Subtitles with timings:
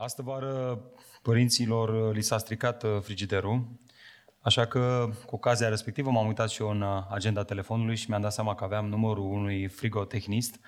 [0.00, 0.80] Astă vară
[1.22, 3.66] părinților uh, li s-a stricat uh, frigiderul,
[4.40, 8.20] așa că cu ocazia respectivă m-am uitat și eu în uh, agenda telefonului și mi-am
[8.20, 10.60] dat seama că aveam numărul unui frigotehnist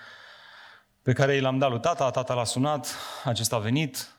[1.03, 4.17] pe care i l-am dat lui tata, tata l-a sunat, acesta a venit,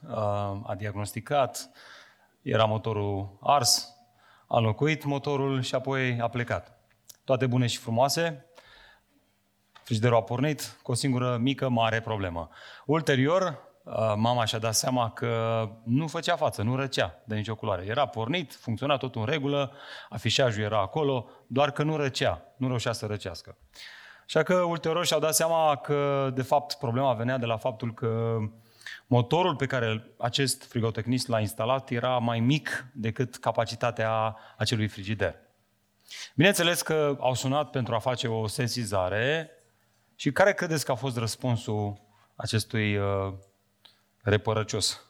[0.63, 1.70] a diagnosticat,
[2.42, 3.94] era motorul ars,
[4.48, 6.80] a înlocuit motorul și apoi a plecat.
[7.24, 8.46] Toate bune și frumoase,
[9.84, 12.50] frigiderul a pornit cu o singură mică, mare problemă.
[12.86, 13.71] Ulterior, Uh,
[14.16, 17.86] mama și-a dat seama că nu făcea față, nu răcea de nicio culoare.
[17.86, 19.72] Era pornit, funcționa tot în regulă,
[20.10, 23.58] afișajul era acolo, doar că nu răcea, nu reușea să răcească.
[24.26, 28.38] Așa că ulterior și-au dat seama că, de fapt, problema venea de la faptul că
[29.08, 35.36] motorul pe care acest frigotehnist l-a instalat era mai mic decât capacitatea acelui frigider.
[36.36, 39.50] Bineînțeles că au sunat pentru a face o sensizare
[40.16, 42.02] și care credeți că a fost răspunsul
[42.36, 43.34] acestui uh,
[44.24, 45.06] repărăcios.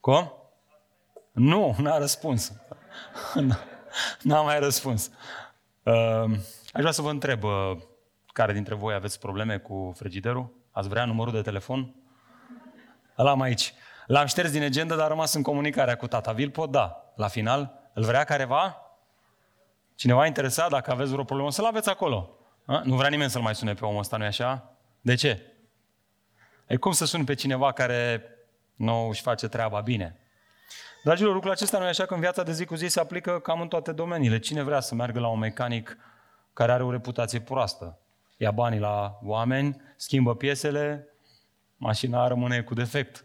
[0.00, 0.32] Cum?
[1.32, 2.52] Nu, n-a răspuns.
[4.22, 5.10] N-a mai răspuns.
[5.82, 6.30] Uh,
[6.72, 7.72] aș vrea să vă întreb, uh,
[8.26, 10.52] care dintre voi aveți probleme cu frigiderul?
[10.70, 11.94] Ați vrea numărul de telefon?
[13.14, 13.74] L-am aici.
[14.06, 16.32] L-am șters din agenda, dar a rămas în comunicarea cu tata.
[16.32, 17.12] Vi-l pot da.
[17.16, 18.82] La final, îl vrea careva?
[19.94, 20.70] Cineva interesat?
[20.70, 22.38] Dacă aveți vreo problemă, să-l aveți acolo.
[22.66, 22.82] A?
[22.84, 24.76] Nu vrea nimeni să-l mai sune pe omul ăsta, nu așa?
[25.00, 25.57] De ce?
[26.68, 28.24] E cum să suni pe cineva care
[28.74, 30.16] nu își face treaba bine?
[31.02, 33.40] Dragilor, lucrul acesta nu e așa că în viața de zi cu zi se aplică
[33.40, 34.38] cam în toate domeniile.
[34.38, 35.96] Cine vrea să meargă la un mecanic
[36.52, 37.98] care are o reputație proastă?
[38.36, 41.08] Ia banii la oameni, schimbă piesele,
[41.76, 43.24] mașina rămâne cu defect.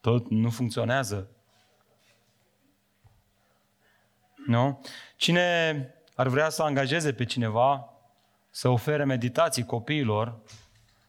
[0.00, 1.30] Tot nu funcționează.
[4.46, 4.80] Nu?
[5.16, 7.88] Cine ar vrea să angajeze pe cineva
[8.50, 10.38] să ofere meditații copiilor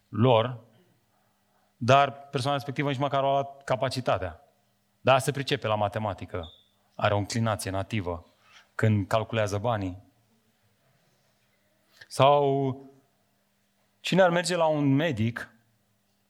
[0.10, 0.65] lor
[1.78, 4.40] dar persoana respectivă nici măcar a luat capacitatea.
[5.02, 6.52] Dar se pricepe la matematică,
[6.96, 8.26] are o înclinație nativă
[8.76, 10.04] când calculează banii.
[12.08, 12.76] Sau
[14.00, 15.50] cine ar merge la un medic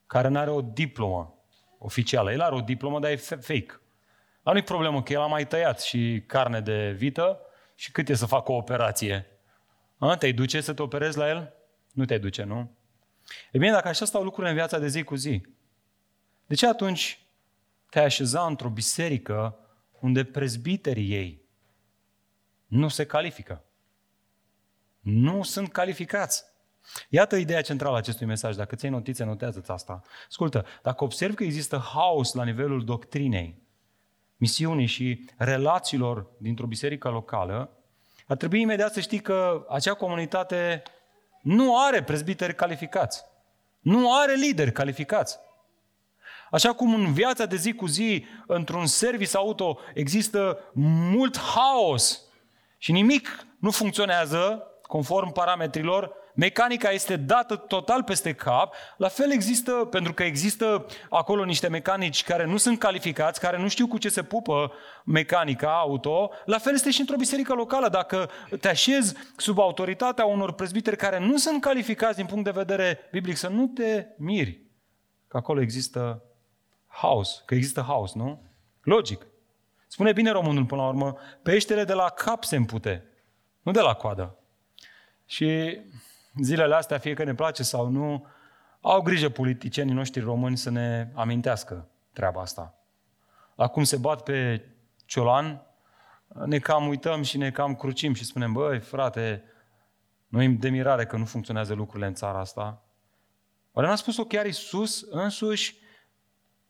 [0.08, 1.34] care nu are o diplomă
[1.80, 2.32] oficială?
[2.32, 3.82] El are o diplomă, dar e fake.
[4.44, 7.40] Dar nu-i problemă că el a mai tăiat și carne de vită
[7.76, 9.26] și cât e să facă o operație?
[9.98, 11.54] A, te-ai duce să te operezi la el?
[11.94, 12.78] Nu te duce, nu?
[13.52, 15.42] E bine, dacă așa stau lucrurile în viața de zi cu zi,
[16.46, 17.26] de ce atunci
[17.90, 19.60] te așeza într-o biserică
[20.00, 21.46] unde prezbiterii ei
[22.68, 23.64] nu se califică?
[25.00, 26.44] Nu sunt calificați.
[27.10, 28.56] Iată ideea centrală a acestui mesaj.
[28.56, 30.02] Dacă ți-ai notițe, notează-ți asta.
[30.28, 33.64] Ascultă, dacă observi că există haos la nivelul doctrinei,
[34.38, 37.78] misiunii și relațiilor dintr-o biserică locală,
[38.28, 40.84] ar trebui imediat să știi că acea comunitate
[41.46, 43.24] nu are prezbiteri calificați.
[43.80, 45.40] Nu are lideri calificați.
[46.52, 50.60] Așa cum în viața de zi cu zi, într-un service auto, există
[51.12, 52.22] mult haos
[52.78, 59.72] și nimic nu funcționează conform parametrilor, mecanica este dată total peste cap, la fel există,
[59.72, 64.10] pentru că există acolo niște mecanici care nu sunt calificați, care nu știu cu ce
[64.10, 64.72] se pupă
[65.06, 67.90] mecanica auto, la fel este și într-o biserică locală.
[67.90, 68.30] Dacă
[68.60, 73.38] te așezi sub autoritatea unor prezbiteri care nu sunt calificați din punct de vedere biblic,
[73.38, 74.62] să nu te miri
[75.28, 76.24] că acolo există
[76.88, 78.44] haos, că există haos, nu?
[78.82, 79.28] Logic.
[79.88, 83.04] Spune bine românul până la urmă, peștele de la cap se împute,
[83.62, 84.38] nu de la coadă.
[85.26, 85.80] Și
[86.42, 88.28] zilele astea, fie că ne place sau nu,
[88.82, 92.80] au grijă politicienii noștri români să ne amintească treaba asta.
[93.56, 94.70] Acum se bat pe
[95.06, 95.66] ciolan,
[96.46, 99.44] ne cam uităm și ne cam crucim și spunem, băi, frate,
[100.28, 102.84] nu e de mirare că nu funcționează lucrurile în țara asta.
[103.72, 105.76] Oare n-a spus-o chiar Iisus însuși?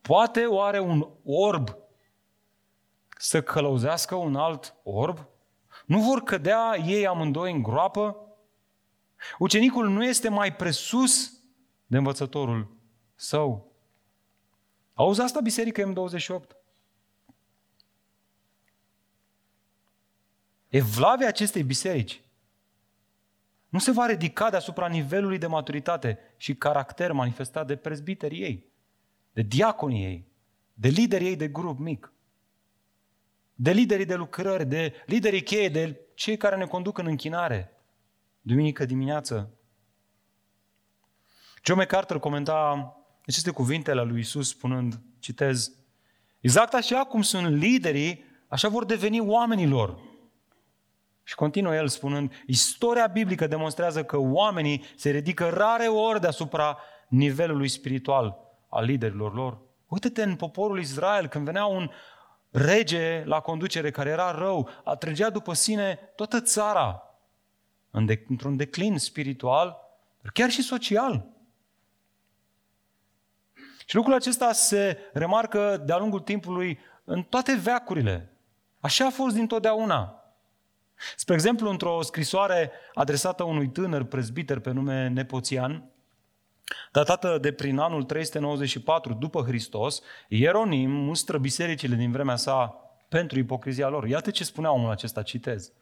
[0.00, 1.76] Poate oare un orb
[3.18, 5.26] să călăuzească un alt orb?
[5.86, 8.25] Nu vor cădea ei amândoi în groapă?
[9.38, 11.32] Ucenicul nu este mai presus
[11.86, 12.76] de învățătorul
[13.14, 13.72] său.
[14.94, 16.56] Auzi asta, Biserică M28?
[20.68, 22.20] Evlavia acestei biserici
[23.68, 28.66] nu se va ridica deasupra nivelului de maturitate și caracter manifestat de prezbiterii ei,
[29.32, 30.26] de diaconii ei,
[30.74, 32.12] de liderii ei de grup mic,
[33.54, 37.75] de liderii de lucrări, de liderii cheie, de cei care ne conduc în închinare,
[38.46, 39.50] duminică dimineață.
[41.64, 42.92] John MacArthur comenta
[43.26, 45.72] aceste cuvinte la lui Isus spunând, citez,
[46.40, 49.98] exact așa cum sunt liderii, așa vor deveni oamenilor.
[51.22, 56.78] Și continuă el spunând, istoria biblică demonstrează că oamenii se ridică rare ori deasupra
[57.08, 58.36] nivelului spiritual
[58.68, 59.60] al liderilor lor.
[59.86, 61.90] Uite-te în poporul Israel, când venea un
[62.50, 67.06] rege la conducere care era rău, atrăgea după sine toată țara
[68.28, 69.76] într-un declin spiritual,
[70.22, 71.26] dar chiar și social.
[73.86, 78.32] Și lucrul acesta se remarcă de-a lungul timpului în toate veacurile.
[78.80, 80.20] Așa a fost dintotdeauna.
[81.16, 85.84] Spre exemplu, într-o scrisoare adresată unui tânăr prezbiter pe nume Nepoțian,
[86.92, 93.88] datată de prin anul 394 după Hristos, Ieronim mustră bisericile din vremea sa pentru ipocrizia
[93.88, 94.06] lor.
[94.06, 95.72] Iată ce spunea omul acesta, citez.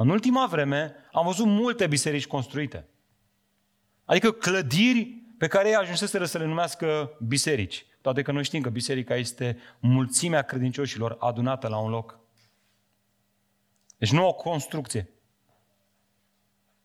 [0.00, 2.88] În ultima vreme am văzut multe biserici construite.
[4.04, 5.04] Adică clădiri
[5.38, 7.86] pe care ei ajunseseră să le numească biserici.
[8.00, 12.18] Toate că noi știm că biserica este mulțimea credincioșilor adunată la un loc.
[13.96, 15.10] Deci nu o construcție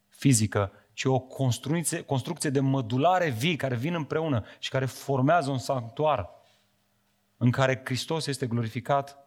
[0.09, 5.57] fizică, ci o construcție, construcție de mădulare vii care vin împreună și care formează un
[5.57, 6.29] sanctuar
[7.37, 9.22] în care Hristos este glorificat.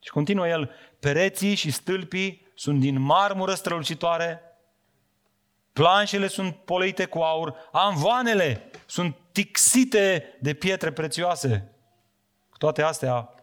[0.00, 4.42] Și continuă el, pereții și stâlpii sunt din marmură strălucitoare,
[5.72, 11.72] planșele sunt poleite cu aur, amvoanele sunt tixite de pietre prețioase.
[12.50, 13.34] Cu toate astea,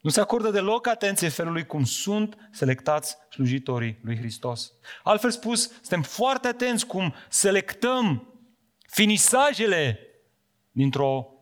[0.00, 4.72] nu se acordă deloc atenție felului cum sunt selectați slujitorii lui Hristos.
[5.02, 8.34] Altfel spus, suntem foarte atenți cum selectăm
[8.86, 9.98] finisajele
[10.70, 11.32] dintr-o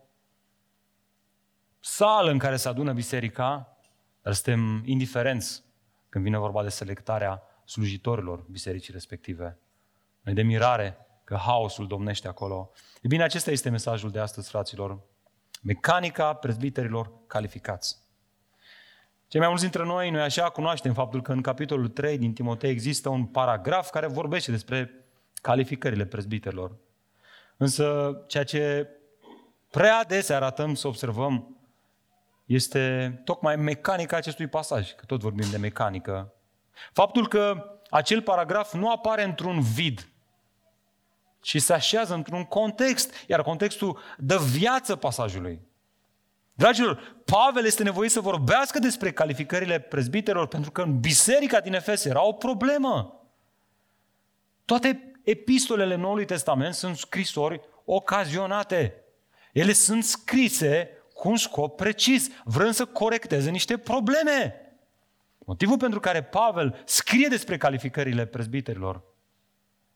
[1.80, 3.75] sală în care se adună biserica,
[4.26, 5.64] dar suntem indiferenți
[6.08, 9.58] când vine vorba de selectarea slujitorilor bisericii respective.
[10.22, 12.70] Noi de mirare că haosul domnește acolo.
[13.02, 15.00] E bine, acesta este mesajul de astăzi, fraților.
[15.62, 17.98] Mecanica prezbiterilor calificați.
[19.28, 22.70] Cei mai mulți dintre noi, noi așa cunoaștem faptul că în capitolul 3 din Timotei
[22.70, 26.76] există un paragraf care vorbește despre calificările prezbiterilor.
[27.56, 28.88] Însă ceea ce
[29.70, 31.55] prea adesea arătăm să observăm
[32.46, 36.32] este tocmai mecanica acestui pasaj, că tot vorbim de mecanică.
[36.92, 40.08] Faptul că acel paragraf nu apare într-un vid,
[41.40, 45.60] ci se așează într-un context, iar contextul dă viață pasajului.
[46.54, 52.04] Dragilor, Pavel este nevoit să vorbească despre calificările prezbiterilor pentru că în biserica din Efes
[52.04, 53.20] era o problemă.
[54.64, 58.94] Toate epistolele Noului Testament sunt scrisori ocazionate.
[59.52, 64.60] Ele sunt scrise cu un scop precis, vrând să corecteze niște probleme.
[65.38, 69.02] Motivul pentru care Pavel scrie despre calificările prezbiterilor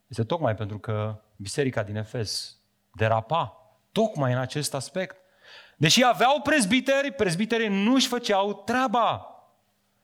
[0.07, 2.57] este tocmai pentru că biserica din Efes
[2.93, 3.55] derapa
[3.93, 5.17] tocmai în acest aspect.
[5.77, 9.27] Deși aveau prezbiteri, prezbiterii nu își făceau treaba.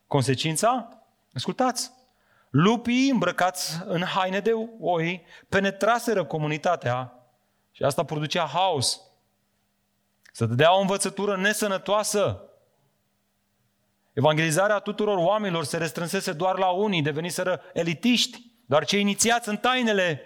[0.07, 0.89] Consecința?
[1.33, 1.91] Ascultați!
[2.49, 7.13] Lupii îmbrăcați în haine de oi penetraseră comunitatea
[7.71, 9.01] și asta producea haos.
[10.37, 12.41] Să dădea o învățătură nesănătoasă.
[14.13, 18.51] Evangelizarea tuturor oamenilor se restrânsese doar la unii, deveniseră elitiști.
[18.65, 20.21] Doar cei inițiați în tainele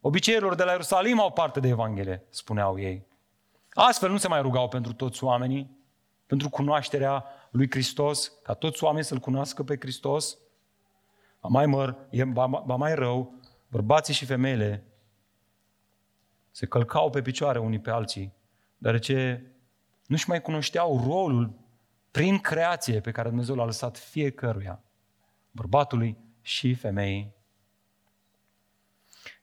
[0.00, 3.06] obiceiurilor de la Ierusalim au parte de Evanghelie, spuneau ei.
[3.70, 5.78] Astfel nu se mai rugau pentru toți oamenii,
[6.26, 10.38] pentru cunoașterea lui Hristos, ca toți oamenii să-L cunoască pe Hristos.
[11.40, 13.34] Ba mai, măr, e, ba, ba mai rău,
[13.68, 14.84] bărbații și femeile
[16.50, 18.32] se călcau pe picioare unii pe alții,
[18.78, 19.50] deoarece
[20.06, 21.50] nu-și mai cunoșteau rolul
[22.10, 24.82] prin creație pe care Dumnezeu l-a lăsat fiecăruia,
[25.50, 27.34] bărbatului și femeii.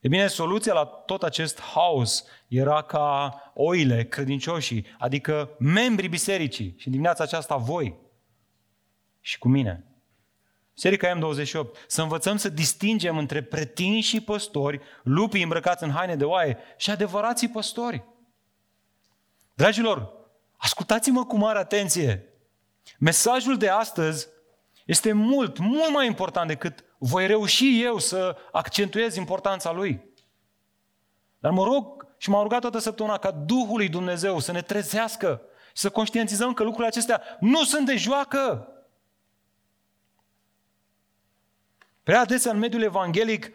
[0.00, 6.90] E bine, soluția la tot acest haos era ca oile, credincioșii, adică membrii bisericii și
[6.90, 7.96] dimineața aceasta voi
[9.20, 9.84] și cu mine.
[10.74, 16.24] Biserica M28, să învățăm să distingem între pretinși și păstori, lupii îmbrăcați în haine de
[16.24, 18.04] oaie și adevărații păstori.
[19.54, 20.12] Dragilor,
[20.64, 22.28] ascultați-mă cu mare atenție.
[22.98, 24.28] Mesajul de astăzi
[24.86, 30.04] este mult, mult mai important decât voi reuși eu să accentuez importanța lui.
[31.38, 35.40] Dar mă rog și m-am rugat toată săptămâna ca Duhul lui Dumnezeu să ne trezească
[35.66, 38.68] și să conștientizăm că lucrurile acestea nu sunt de joacă.
[42.02, 43.52] Prea adesea în mediul evanghelic,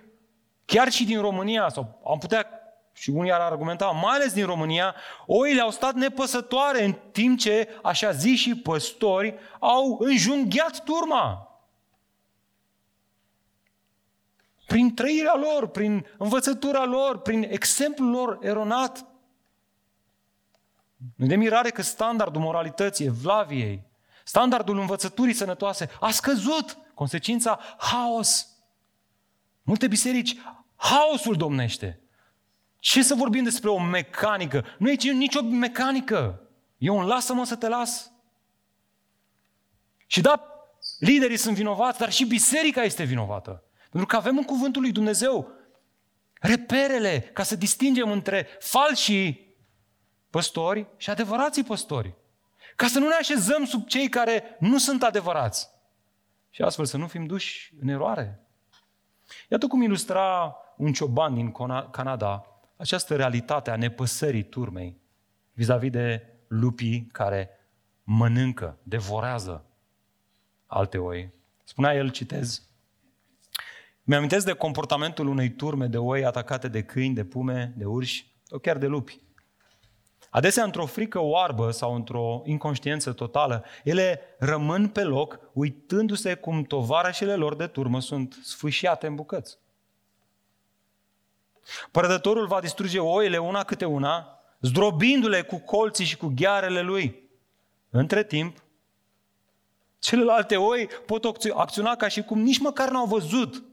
[0.66, 2.59] chiar și din România, sau am putea
[3.00, 7.80] și unii ar argumenta, mai ales din România, oile au stat nepăsătoare în timp ce,
[7.84, 11.50] așa zi și păstori, au înjunghiat turma.
[14.70, 19.06] prin trăirea lor, prin învățătura lor, prin exemplul lor eronat.
[21.16, 23.84] Nu de mirare că standardul moralității, evlaviei,
[24.24, 26.78] standardul învățăturii sănătoase a scăzut.
[26.94, 28.48] Consecința, haos.
[29.62, 30.38] Multe biserici,
[30.76, 32.00] haosul domnește.
[32.80, 34.66] Ce să vorbim despre o mecanică?
[34.78, 36.42] Nu e nicio mecanică.
[36.78, 38.12] E un lasă-mă să te las.
[40.08, 40.44] Și da,
[41.00, 43.64] liderii sunt vinovați, dar și biserica este vinovată.
[43.90, 45.52] Pentru că avem în cuvântul lui Dumnezeu
[46.40, 49.56] reperele ca să distingem între falsii
[50.30, 52.16] păstori și adevărații păstori.
[52.76, 55.70] Ca să nu ne așezăm sub cei care nu sunt adevărați.
[56.50, 58.48] Și astfel să nu fim duși în eroare.
[59.50, 61.52] Iată cum ilustra un cioban din
[61.92, 62.46] Canada
[62.80, 64.98] această realitate a nepăsării turmei
[65.54, 67.50] vis-a-vis de lupii care
[68.04, 69.66] mănâncă, devorează
[70.66, 71.34] alte oi.
[71.64, 72.68] Spunea el, citez,
[74.04, 78.60] mi-amintesc de comportamentul unei turme de oi atacate de câini, de pume, de urși sau
[78.60, 79.20] chiar de lupi.
[80.30, 87.36] Adesea, într-o frică oarbă sau într-o inconștiență totală, ele rămân pe loc, uitându-se cum tovarășele
[87.36, 89.58] lor de turmă sunt sfâșiate în bucăți.
[91.92, 97.30] Prădătorul va distruge oile una câte una, zdrobindu-le cu colții și cu ghearele lui.
[97.90, 98.64] Între timp,
[100.00, 103.64] celelalte oi pot acționa ca și cum nici măcar n-au văzut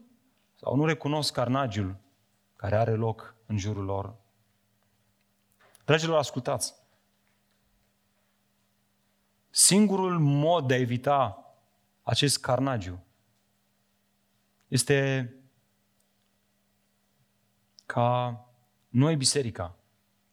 [0.55, 1.95] sau nu recunosc carnagiul
[2.55, 4.15] care are loc în jurul lor.
[5.85, 6.73] Dragilor, ascultați.
[9.49, 11.45] Singurul mod de a evita
[12.03, 13.03] acest carnagiu
[14.67, 15.31] este
[17.87, 18.45] ca
[18.87, 19.75] noi, biserica,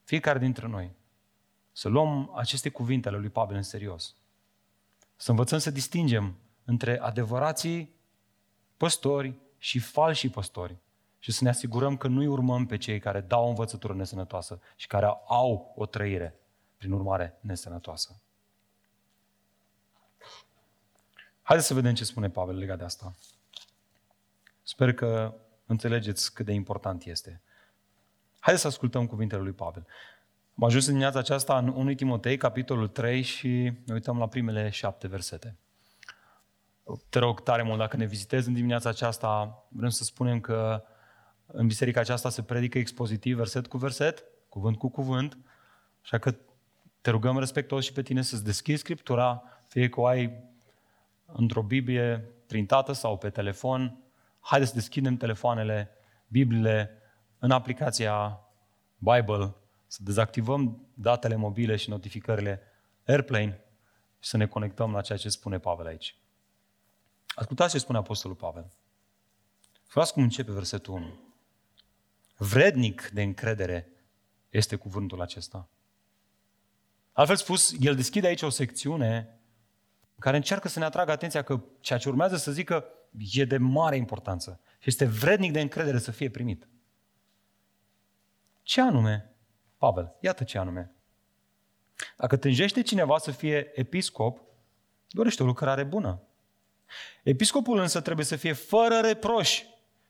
[0.03, 0.91] fiecare dintre noi,
[1.73, 4.15] să luăm aceste cuvinte ale lui Pavel în serios.
[5.17, 7.95] Să învățăm să distingem între adevărații
[8.77, 10.77] păstori și falși păstori
[11.19, 14.87] și să ne asigurăm că nu-i urmăm pe cei care dau o învățătură nesănătoasă și
[14.87, 16.35] care au o trăire,
[16.77, 18.17] prin urmare, nesănătoasă.
[21.43, 23.15] Haideți să vedem ce spune Pavel legat de asta.
[24.63, 25.35] Sper că
[25.67, 27.43] înțelegeți cât de important este.
[28.39, 29.87] Haideți să ascultăm cuvintele lui Pavel.
[30.57, 34.71] Am ajuns în dimineața aceasta în 1 Timotei, capitolul 3 și ne uităm la primele
[34.71, 35.57] șapte versete.
[37.09, 40.85] Te rog tare mult, dacă ne vizitezi în dimineața aceasta, vrem să spunem că
[41.47, 45.39] în biserica aceasta se predică expozitiv, verset cu verset, cuvânt cu cuvânt,
[46.03, 46.35] așa că
[47.01, 50.53] te rugăm respectuos și pe tine să-ți deschizi Scriptura, fie că o ai
[51.27, 54.04] într-o Biblie printată sau pe telefon.
[54.45, 55.91] Haideți să deschidem telefoanele,
[56.29, 57.03] Bibliile,
[57.39, 58.41] în aplicația
[58.99, 59.55] Bible,
[59.87, 62.63] să dezactivăm datele mobile și notificările
[63.07, 63.65] Airplane
[64.19, 66.17] și să ne conectăm la ceea ce spune Pavel aici.
[67.35, 68.73] Ascultați ce spune Apostolul Pavel.
[69.91, 71.19] Vreau cum începe versetul 1.
[72.37, 73.89] Vrednic de încredere
[74.51, 75.69] este cuvântul acesta.
[77.13, 79.39] Altfel spus, el deschide aici o secțiune
[80.01, 82.85] în care încearcă să ne atragă atenția că ceea ce urmează să zică
[83.33, 86.69] e de mare importanță și este vrednic de încredere să fie primit.
[88.63, 89.35] Ce anume?
[89.79, 90.95] Pavel, iată ce anume.
[92.17, 94.41] Dacă tânjește cineva să fie episcop,
[95.09, 96.23] dorește o lucrare bună.
[97.23, 99.63] Episcopul însă trebuie să fie fără reproș,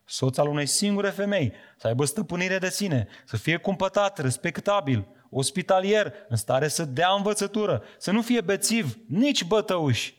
[0.04, 6.14] soț al unei singure femei, să aibă stăpânire de sine, să fie cumpătat, respectabil, ospitalier,
[6.28, 10.12] în stare să dea învățătură, să nu fie bețiv, nici bătăuș,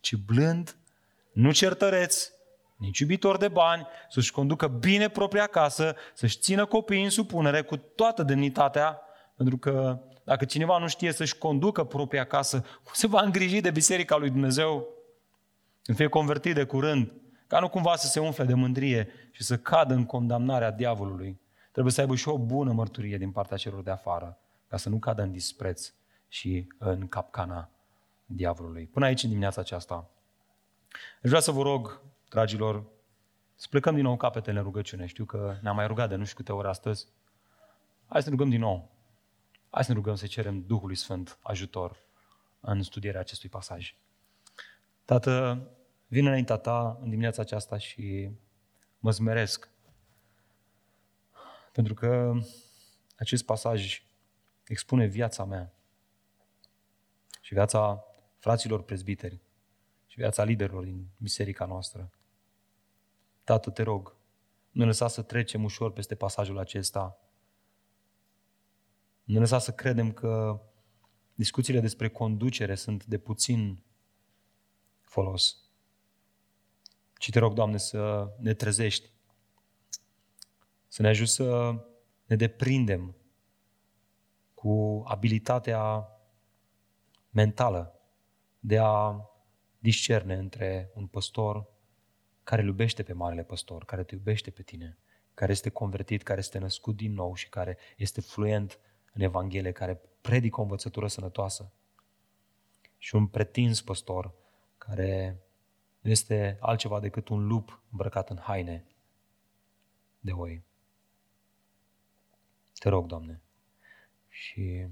[0.00, 0.76] ci blând,
[1.32, 2.30] nu certăreț,
[2.76, 7.76] nici iubitor de bani, să-și conducă bine propria casă, să-și țină copiii în supunere cu
[7.76, 9.00] toată demnitatea,
[9.36, 13.70] pentru că dacă cineva nu știe să-și conducă propria casă, cum se va îngriji de
[13.70, 14.88] biserica lui Dumnezeu?
[15.82, 17.12] Când fie convertit de curând,
[17.46, 21.40] ca nu cumva să se umfle de mândrie și să cadă în condamnarea diavolului.
[21.72, 24.98] Trebuie să aibă și o bună mărturie din partea celor de afară, ca să nu
[24.98, 25.92] cadă în dispreț
[26.28, 27.70] și în capcana
[28.24, 28.86] diavolului.
[28.86, 30.10] Până aici, în dimineața aceasta,
[31.22, 32.84] aș vrea să vă rog, dragilor,
[33.54, 35.06] să plecăm din nou capetele în rugăciune.
[35.06, 37.06] Știu că ne-am mai rugat de nu știu câte ori astăzi.
[38.06, 38.90] Hai să ne rugăm din nou.
[39.70, 41.96] Hai să ne rugăm să cerem Duhului Sfânt ajutor
[42.60, 43.94] în studierea acestui pasaj.
[45.04, 45.68] Tată,
[46.06, 48.30] vin înaintea ta în dimineața aceasta și
[48.98, 49.68] mă zmeresc.
[51.72, 52.32] Pentru că
[53.16, 54.02] acest pasaj
[54.66, 55.72] expune viața mea
[57.40, 58.04] și viața
[58.38, 59.40] fraților prezbiteri
[60.12, 62.10] și viața liderilor din biserica noastră.
[63.44, 64.16] Tată, te rog,
[64.70, 67.20] nu lăsa să trecem ușor peste pasajul acesta.
[69.24, 70.60] Nu lăsa să credem că
[71.34, 73.82] discuțiile despre conducere sunt de puțin
[75.00, 75.56] folos.
[77.18, 79.10] Și te rog, Doamne, să ne trezești,
[80.88, 81.74] să ne ajut să
[82.24, 83.16] ne deprindem
[84.54, 86.08] cu abilitatea
[87.30, 88.00] mentală
[88.58, 89.26] de a
[89.82, 91.66] discerne între un păstor
[92.42, 94.98] care îl iubește pe Marele Păstor, care te iubește pe tine,
[95.34, 98.78] care este convertit, care este născut din nou și care este fluent
[99.12, 101.72] în Evanghelie, care predică o învățătură sănătoasă
[102.98, 104.34] și un pretins păstor
[104.78, 105.40] care
[106.00, 108.86] nu este altceva decât un lup îmbrăcat în haine
[110.20, 110.64] de oi.
[112.78, 113.40] Te rog, Doamne,
[114.28, 114.86] și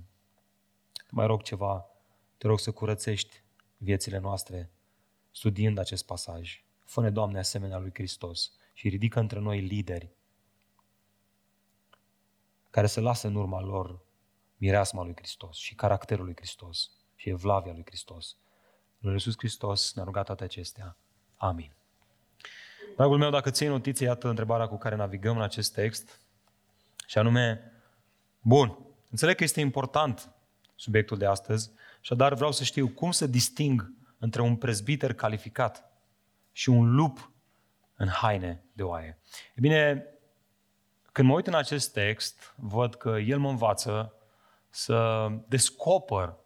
[1.10, 1.86] mai rog ceva,
[2.38, 3.42] te rog să curățești
[3.76, 4.70] viețile noastre
[5.30, 6.64] studiind acest pasaj.
[6.84, 10.10] Fă-ne, Doamne, asemenea lui Hristos și ridică între noi lideri
[12.70, 14.00] care să lasă în urma lor
[14.56, 18.36] mireasma lui Hristos și caracterul lui Hristos și evlavia lui Hristos.
[18.98, 20.96] Lui Iisus Hristos ne-a rugat toate acestea.
[21.36, 21.72] Amin.
[22.96, 26.20] Dragul meu, dacă ții notiție, iată întrebarea cu care navigăm în acest text,
[27.06, 27.72] și anume,
[28.40, 28.78] bun,
[29.10, 30.34] înțeleg că este important
[30.74, 31.70] subiectul de astăzi,
[32.00, 35.84] și dar vreau să știu cum să disting între un prezbiter calificat
[36.52, 37.32] și un lup
[37.94, 39.18] în haine de oaie.
[39.54, 40.06] E bine,
[41.12, 44.14] când mă uit în acest text, văd că el mă învață
[44.68, 46.36] să descoper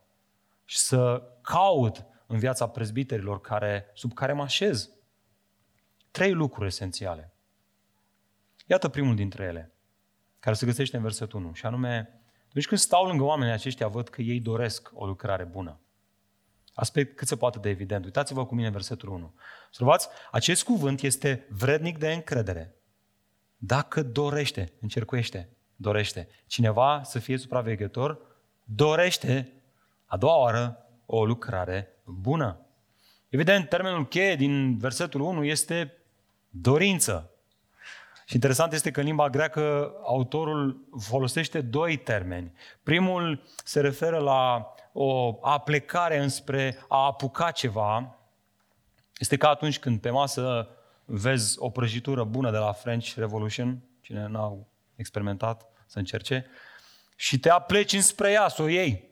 [0.65, 4.91] și să caut în viața prezbiterilor care, sub care mă așez.
[6.11, 7.35] Trei lucruri esențiale.
[8.67, 9.73] Iată primul dintre ele,
[10.39, 12.21] care se găsește în versetul 1, și anume,
[12.53, 15.81] deci când stau lângă oamenii aceștia, văd că ei doresc o lucrare bună.
[16.75, 18.05] Aspect cât se poate de evident.
[18.05, 19.35] Uitați-vă cu mine versetul 1.
[19.67, 22.75] Observați, acest cuvânt este vrednic de încredere.
[23.57, 26.29] Dacă dorește, încercuiește, dorește.
[26.47, 28.19] Cineva să fie supraveghetor,
[28.65, 29.53] dorește
[30.05, 32.59] a doua oară o lucrare bună.
[33.29, 35.97] Evident, termenul cheie din versetul 1 este
[36.49, 37.31] dorință.
[38.27, 42.53] Și interesant este că în limba greacă autorul folosește doi termeni.
[42.83, 48.19] Primul se referă la o aplecare înspre a apuca ceva.
[49.19, 50.69] Este ca atunci când pe masă
[51.05, 56.47] vezi o prăjitură bună de la French Revolution, cine n-au experimentat să încerce,
[57.17, 59.11] și te apleci înspre ea, să o iei.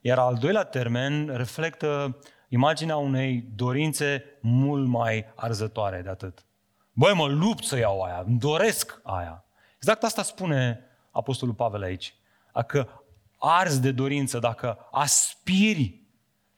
[0.00, 6.44] Iar al doilea termen reflectă imaginea unei dorințe mult mai arzătoare de atât.
[6.92, 9.44] Băi, mă lupt să iau aia, îmi doresc aia.
[9.76, 12.14] Exact asta spune Apostolul Pavel aici.
[12.52, 12.99] Dacă
[13.42, 16.00] arzi de dorință, dacă aspiri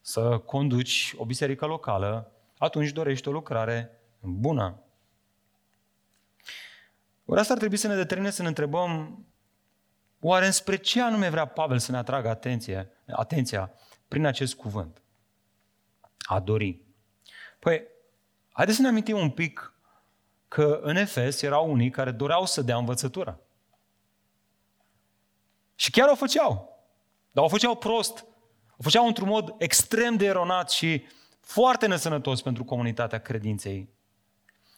[0.01, 4.83] să conduci o biserică locală, atunci dorești o lucrare bună.
[7.25, 9.25] Ori asta ar trebui să ne determine să ne întrebăm
[10.21, 13.73] oare înspre ce anume vrea Pavel să ne atragă atenție, atenția
[14.09, 15.03] prin acest cuvânt?
[16.19, 16.81] A dori.
[17.59, 17.83] Păi,
[18.53, 19.75] haideți să ne amintim un pic
[20.49, 23.39] că în Efes erau unii care doreau să dea învățătura.
[25.75, 26.72] Și chiar o făceau.
[27.33, 28.25] Dar o făceau prost.
[28.77, 31.07] O făceau într-un mod extrem de eronat și
[31.41, 33.89] foarte nesănătos pentru comunitatea credinței.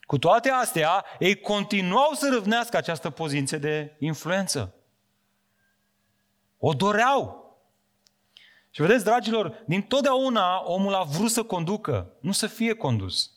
[0.00, 4.74] Cu toate astea, ei continuau să râvnească această poziție de influență.
[6.58, 7.42] O doreau.
[8.70, 13.30] Și vedeți, dragilor, din totdeauna omul a vrut să conducă, nu să fie condus.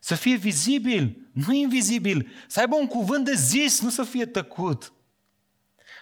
[0.00, 2.28] Să fie vizibil, nu invizibil.
[2.46, 4.92] Să aibă un cuvânt de zis, nu să fie tăcut.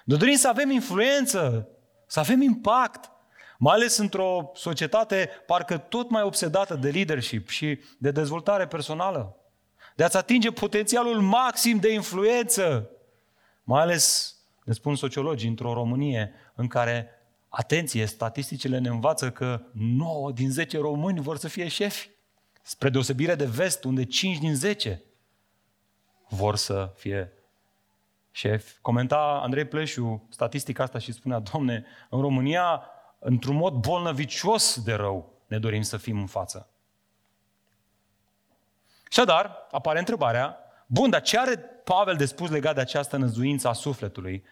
[0.05, 1.69] Ne dorim să avem influență,
[2.13, 3.11] să avem impact,
[3.59, 9.37] mai ales într-o societate parcă tot mai obsedată de leadership și de dezvoltare personală.
[9.95, 12.91] De a-ți atinge potențialul maxim de influență.
[13.65, 17.09] Mai ales, ne spun sociologii, într-o Românie în care,
[17.49, 22.11] atenție, statisticile ne învață că 9 din 10 români vor să fie șefi.
[22.63, 25.03] Spre deosebire de vest, unde 5 din 10
[26.29, 27.33] vor să fie
[28.33, 28.79] șef.
[28.81, 32.83] Comenta Andrei Pleșu statistica asta și spunea, domne, în România,
[33.19, 36.71] într-un mod bolnăvicios de rău, ne dorim să fim în față.
[39.11, 43.69] Și dar apare întrebarea, bun, dar ce are Pavel de spus legat de această năzuință
[43.69, 44.45] a sufletului?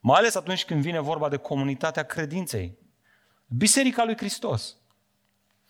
[0.00, 2.78] Mai ales atunci când vine vorba de comunitatea credinței.
[3.46, 4.76] Biserica lui Hristos.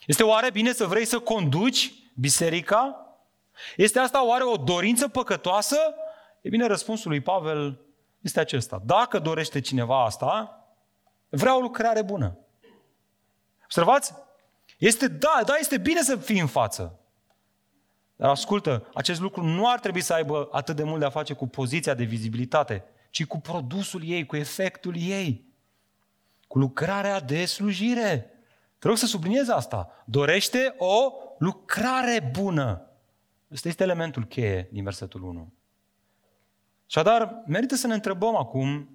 [0.06, 3.06] Este oare bine să vrei să conduci biserica?
[3.76, 5.76] Este asta oare o dorință păcătoasă?
[6.46, 7.80] E bine, răspunsul lui Pavel
[8.20, 8.82] este acesta.
[8.84, 10.60] Dacă dorește cineva asta,
[11.28, 12.38] vrea o lucrare bună.
[13.64, 14.14] Observați?
[14.78, 17.00] Este, da, da, este bine să fii în față.
[18.16, 21.32] Dar ascultă, acest lucru nu ar trebui să aibă atât de mult de a face
[21.32, 25.44] cu poziția de vizibilitate, ci cu produsul ei, cu efectul ei,
[26.46, 28.30] cu lucrarea de slujire.
[28.78, 30.02] Te rog să subliniez asta.
[30.04, 32.90] Dorește o lucrare bună.
[33.52, 35.55] Ăsta este elementul cheie din versetul 1.
[36.86, 38.88] Și adar, merită să ne întrebăm acum,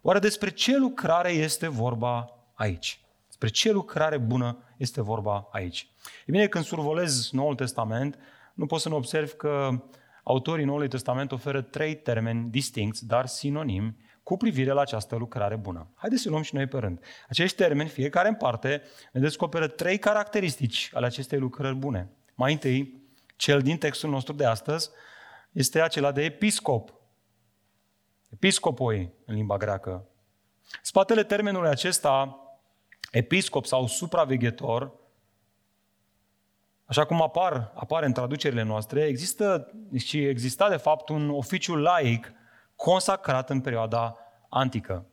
[0.00, 3.00] oare despre ce lucrare este vorba aici?
[3.26, 5.88] Despre ce lucrare bună este vorba aici?
[6.26, 8.18] E bine, când survolez Noul Testament,
[8.54, 9.82] nu pot să nu observ că
[10.22, 15.86] autorii Noului Testament oferă trei termeni distincți, dar sinonimi, cu privire la această lucrare bună.
[15.94, 17.00] Haideți să luăm și noi pe rând.
[17.28, 18.82] Acești termeni, fiecare în parte,
[19.12, 22.10] ne descoperă trei caracteristici ale acestei lucrări bune.
[22.34, 23.02] Mai întâi,
[23.36, 24.90] cel din textul nostru de astăzi
[25.52, 26.94] este acela de episcop.
[28.32, 30.08] Episcopoi în limba greacă.
[30.82, 32.38] Spatele termenului acesta,
[33.10, 34.92] episcop sau supraveghetor,
[36.84, 42.32] așa cum apar, apare în traducerile noastre, există și exista de fapt un oficiu laic
[42.76, 44.16] consacrat în perioada
[44.48, 45.06] antică.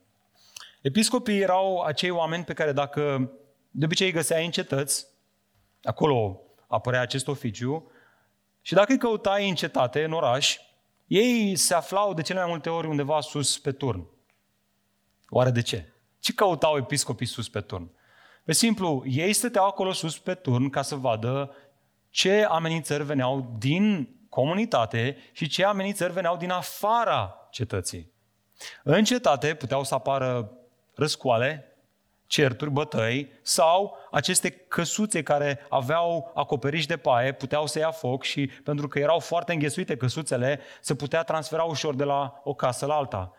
[0.82, 3.32] Episcopii erau acei oameni pe care dacă
[3.71, 5.08] de obicei îi găseai în cetăți,
[5.84, 7.91] acolo apărea acest oficiu,
[8.62, 10.60] și dacă îi căutai în cetate, în oraș,
[11.10, 14.08] ei se aflau de cele mai multe ori undeva sus pe turn.
[15.30, 15.93] Oare de ce?
[16.19, 17.91] Ce căutau episcopii sus pe turn?
[18.43, 21.56] Pe simplu, ei stăteau acolo sus pe turn ca să vadă
[22.10, 28.12] ce amenințări veneau din comunitate și ce amenințări veneau din afara cetății.
[28.84, 30.52] În cetate puteau să apară
[30.95, 31.68] răscoale,
[32.29, 38.51] certuri, bătăi sau aceste căsuțe care aveau acoperiș de paie, puteau să ia foc și
[38.63, 42.93] pentru că erau foarte înghesuite căsuțele, se putea transfera ușor de la o casă la
[42.93, 43.31] alta.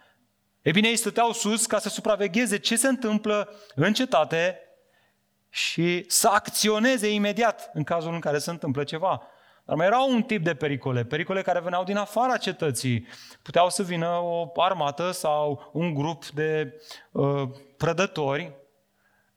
[0.63, 4.61] E bine, ei stăteau sus ca să supravegheze ce se întâmplă în cetate
[5.49, 9.23] și să acționeze imediat în cazul în care se întâmplă ceva.
[9.65, 13.07] Dar mai era un tip de pericole, pericole care veneau din afara cetății.
[13.43, 16.81] Puteau să vină o armată sau un grup de
[17.13, 17.43] uh,
[17.77, 18.60] prădători,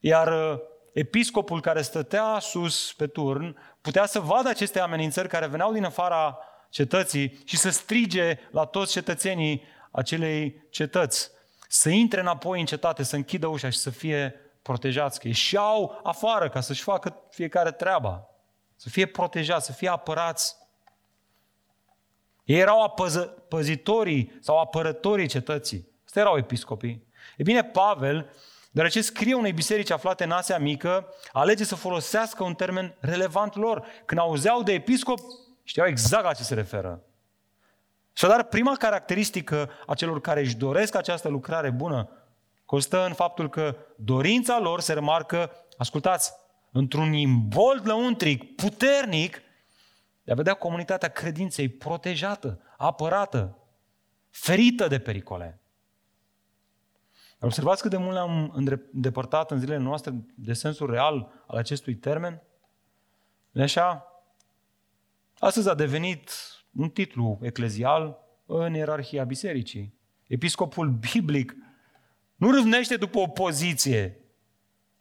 [0.05, 0.59] iar uh,
[0.93, 6.37] episcopul care stătea sus pe turn putea să vadă aceste amenințări care veneau din afara
[6.69, 11.31] cetății și să strige la toți cetățenii acelei cetăți,
[11.67, 16.49] să intre înapoi în cetate, să închidă ușa și să fie protejați, că ieșeau afară
[16.49, 18.29] ca să-și facă fiecare treaba.
[18.75, 20.55] Să fie protejați, să fie apărați.
[22.43, 25.87] Ei erau apăză, păzitorii sau apărătorii cetății.
[26.05, 27.07] Asta erau episcopii.
[27.37, 28.31] E bine, Pavel,
[28.73, 33.86] deoarece scrie unei biserici aflate în Asia Mică, alege să folosească un termen relevant lor.
[34.05, 35.19] Când auzeau de episcop,
[35.63, 37.03] știau exact la ce se referă.
[38.13, 42.09] Și dar prima caracteristică a celor care își doresc această lucrare bună
[42.65, 46.31] constă în faptul că dorința lor se remarcă, ascultați,
[46.71, 49.41] într-un imbold lăuntric, puternic,
[50.23, 53.57] de a vedea comunitatea credinței protejată, apărată,
[54.29, 55.62] ferită de pericole.
[57.43, 58.51] Observați cât de mult le-am
[58.91, 62.41] îndepărtat în zilele noastre de sensul real al acestui termen?
[63.51, 64.08] nu așa?
[65.38, 66.32] Astăzi a devenit
[66.75, 69.93] un titlu eclezial în ierarhia bisericii.
[70.27, 71.56] Episcopul biblic
[72.36, 74.19] nu râvnește după o poziție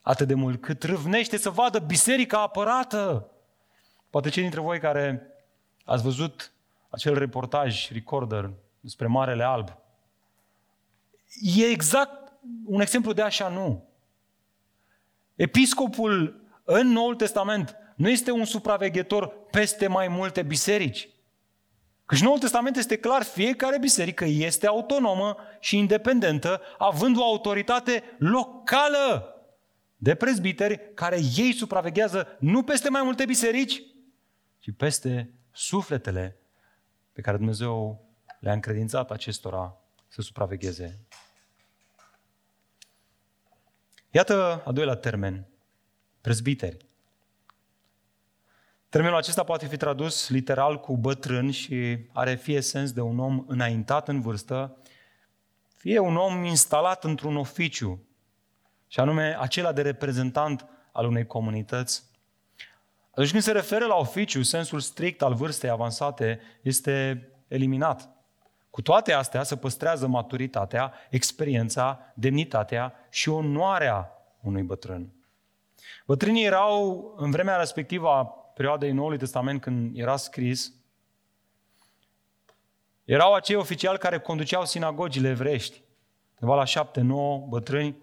[0.01, 3.31] atât de mult, cât râvnește să vadă biserica apărată.
[4.11, 5.27] Poate cei dintre voi care
[5.85, 6.53] ați văzut
[6.91, 9.69] acel reportaj, recorder, despre Marele Alb,
[11.57, 12.22] e exact
[12.65, 13.89] un exemplu de așa nu.
[15.35, 21.09] Episcopul în Noul Testament nu este un supraveghetor peste mai multe biserici.
[22.07, 29.35] Căci Noul Testament este clar, fiecare biserică este autonomă și independentă, având o autoritate locală
[29.97, 33.83] de prezbiteri care ei supraveghează nu peste mai multe biserici,
[34.59, 36.37] ci peste sufletele
[37.13, 38.05] pe care Dumnezeu
[38.41, 39.77] le-a încredințat acestora
[40.09, 40.99] să supravegheze.
[44.15, 45.47] Iată a doilea termen,
[46.21, 46.87] prezbiteri.
[48.89, 53.45] Termenul acesta poate fi tradus literal cu bătrân și are fie sens de un om
[53.47, 54.77] înaintat în vârstă,
[55.77, 58.07] fie un om instalat într-un oficiu,
[58.87, 62.05] și anume acela de reprezentant al unei comunități.
[63.11, 68.09] Atunci când se referă la oficiu, sensul strict al vârstei avansate este eliminat.
[68.73, 75.13] Cu toate astea se păstrează maturitatea, experiența, demnitatea și onoarea unui bătrân.
[76.07, 80.73] Bătrânii erau, în vremea respectivă a perioadei Noului Testament când era scris,
[83.05, 85.83] erau acei oficiali care conduceau sinagogile evrești,
[86.41, 87.97] undeva la șapte, nouă bătrâni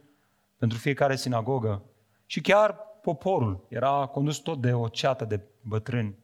[0.58, 1.84] pentru fiecare sinagogă.
[2.25, 6.15] Și chiar poporul era condus tot de o ceată de bătrâni.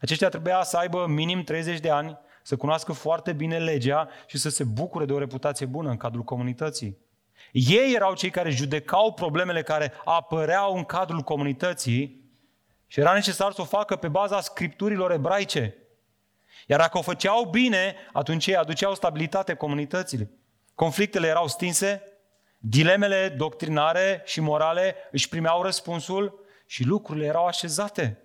[0.00, 4.48] Aceștia trebuia să aibă minim 30 de ani, să cunoască foarte bine legea și să
[4.48, 6.98] se bucure de o reputație bună în cadrul comunității.
[7.52, 12.30] Ei erau cei care judecau problemele care apăreau în cadrul comunității
[12.86, 15.76] și era necesar să o facă pe baza scripturilor ebraice.
[16.66, 20.30] Iar dacă o făceau bine, atunci ei aduceau stabilitate comunitățile.
[20.74, 22.02] Conflictele erau stinse,
[22.58, 28.22] dilemele doctrinare și morale își primeau răspunsul și lucrurile erau așezate.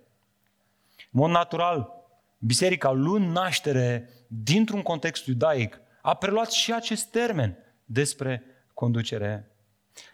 [0.96, 1.97] În mod natural,
[2.38, 8.42] biserica luând naștere dintr-un context iudaic, a preluat și acest termen despre
[8.74, 9.50] conducere.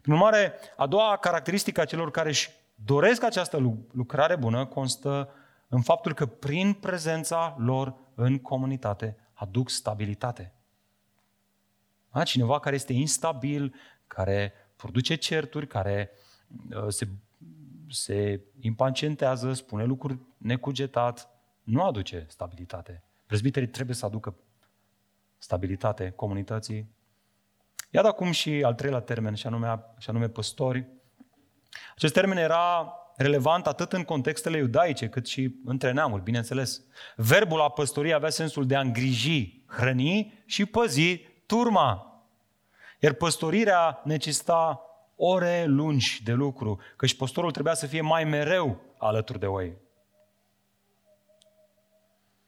[0.00, 5.28] Prin urmare, a doua caracteristică a celor care își doresc această lucrare bună constă
[5.68, 10.52] în faptul că prin prezența lor în comunitate aduc stabilitate.
[12.08, 13.74] A, cineva care este instabil,
[14.06, 16.10] care produce certuri, care
[16.70, 17.08] uh, se,
[17.90, 21.33] se impacientează, spune lucruri necugetat,
[21.64, 23.02] nu aduce stabilitate.
[23.26, 24.36] Prezbiterii trebuie să aducă
[25.38, 26.94] stabilitate comunității.
[27.90, 30.86] Iată acum și al treilea termen, și anume, și anume păstori.
[31.94, 36.82] Acest termen era relevant atât în contextele iudaice, cât și între neamuri, bineînțeles.
[37.16, 42.08] Verbul a păstorii avea sensul de a îngriji, hrăni și păzi turma.
[43.00, 44.80] Iar păstorirea necesita
[45.16, 49.76] ore lungi de lucru, căci păstorul trebuia să fie mai mereu alături de oi.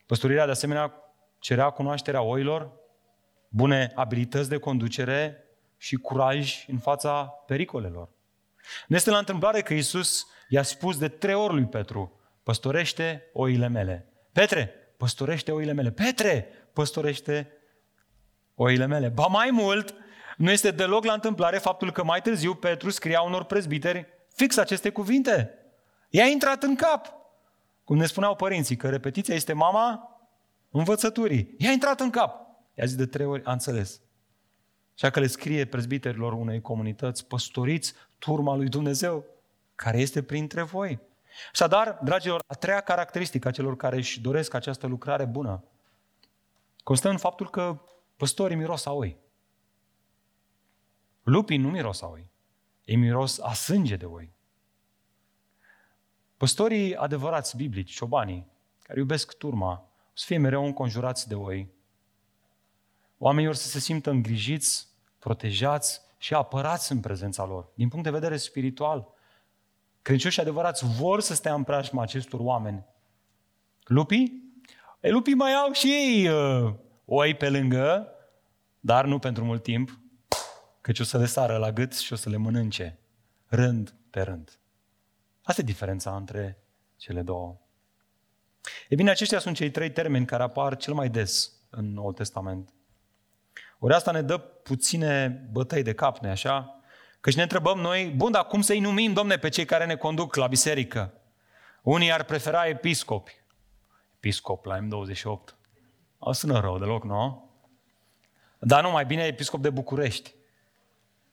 [0.06, 0.92] Păstorirea, de asemenea,
[1.38, 2.72] cerea cunoașterea oilor,
[3.48, 5.44] bune abilități de conducere
[5.76, 8.08] și curaj în fața pericolelor.
[8.86, 13.68] Nu este la întâmplare că Iisus i-a spus de trei ori lui Petru, păstorește oile
[13.68, 14.12] mele.
[14.32, 15.90] Petre, păstorește oile mele.
[15.90, 17.52] Petre, păstorește
[18.54, 19.08] oile mele.
[19.08, 19.94] Ba mai mult,
[20.36, 24.90] nu este deloc la întâmplare faptul că mai târziu Petru scria unor prezbiteri fix aceste
[24.90, 25.58] cuvinte.
[26.08, 27.14] I-a intrat în cap.
[27.86, 30.10] Cum ne spuneau părinții, că repetiția este mama
[30.70, 31.54] învățăturii.
[31.58, 32.46] I-a intrat în cap.
[32.74, 34.00] I-a zis de trei ori, a înțeles.
[34.94, 39.24] Așa că le scrie prezbiterilor unei comunități, păstoriți turma lui Dumnezeu,
[39.74, 41.00] care este printre voi.
[41.52, 45.64] Așadar, dragilor, a treia caracteristică a celor care își doresc această lucrare bună
[46.86, 47.80] constă în faptul că
[48.16, 49.18] păstorii miros a oi.
[51.22, 52.30] Lupii nu miros a oi.
[52.84, 54.35] Ei miros a sânge de oi.
[56.36, 58.46] Păstorii adevărați biblici, ciobanii,
[58.82, 61.70] care iubesc turma, o să fie mereu înconjurați de oi.
[63.18, 67.68] Oamenii or să se simtă îngrijiți, protejați și apărați în prezența lor.
[67.74, 69.08] Din punct de vedere spiritual,
[70.02, 72.84] credincioșii adevărați vor să stea în preajma acestor oameni.
[73.84, 74.44] Lupii?
[75.00, 78.08] Ei, lupii mai au și ei uh, oi pe lângă,
[78.80, 79.98] dar nu pentru mult timp,
[80.80, 82.98] căci o să le sară la gât și o să le mănânce,
[83.46, 84.58] rând pe rând.
[85.46, 86.58] Asta e diferența între
[86.96, 87.58] cele două.
[88.88, 92.74] E bine, aceștia sunt cei trei termeni care apar cel mai des în Noul Testament.
[93.78, 96.80] Ori asta ne dă puține bătăi de cap, ne așa?
[97.20, 100.34] Căci ne întrebăm noi, bun, dar cum să-i numim, domne, pe cei care ne conduc
[100.34, 101.14] la biserică?
[101.82, 103.40] Unii ar prefera episcopi.
[104.16, 105.54] Episcop la M28.
[106.18, 107.50] O sună rău deloc, nu?
[108.58, 110.34] Dar nu, mai bine episcop de București.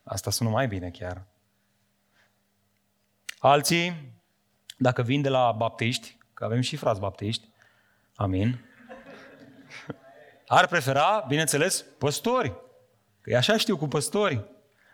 [0.03, 1.25] Asta sună mai bine chiar.
[3.45, 4.13] Alții,
[4.77, 7.49] dacă vin de la baptiști, că avem și frați baptiști,
[8.15, 8.65] amin,
[10.47, 12.55] ar prefera, bineînțeles, păstori.
[13.21, 14.45] Că e așa știu cu păstori.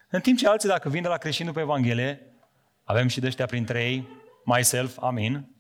[0.09, 2.33] În timp ce alții, dacă vin de la creștini după Evanghelie,
[2.83, 4.07] avem și de ăștia printre ei,
[4.43, 5.55] myself, amin,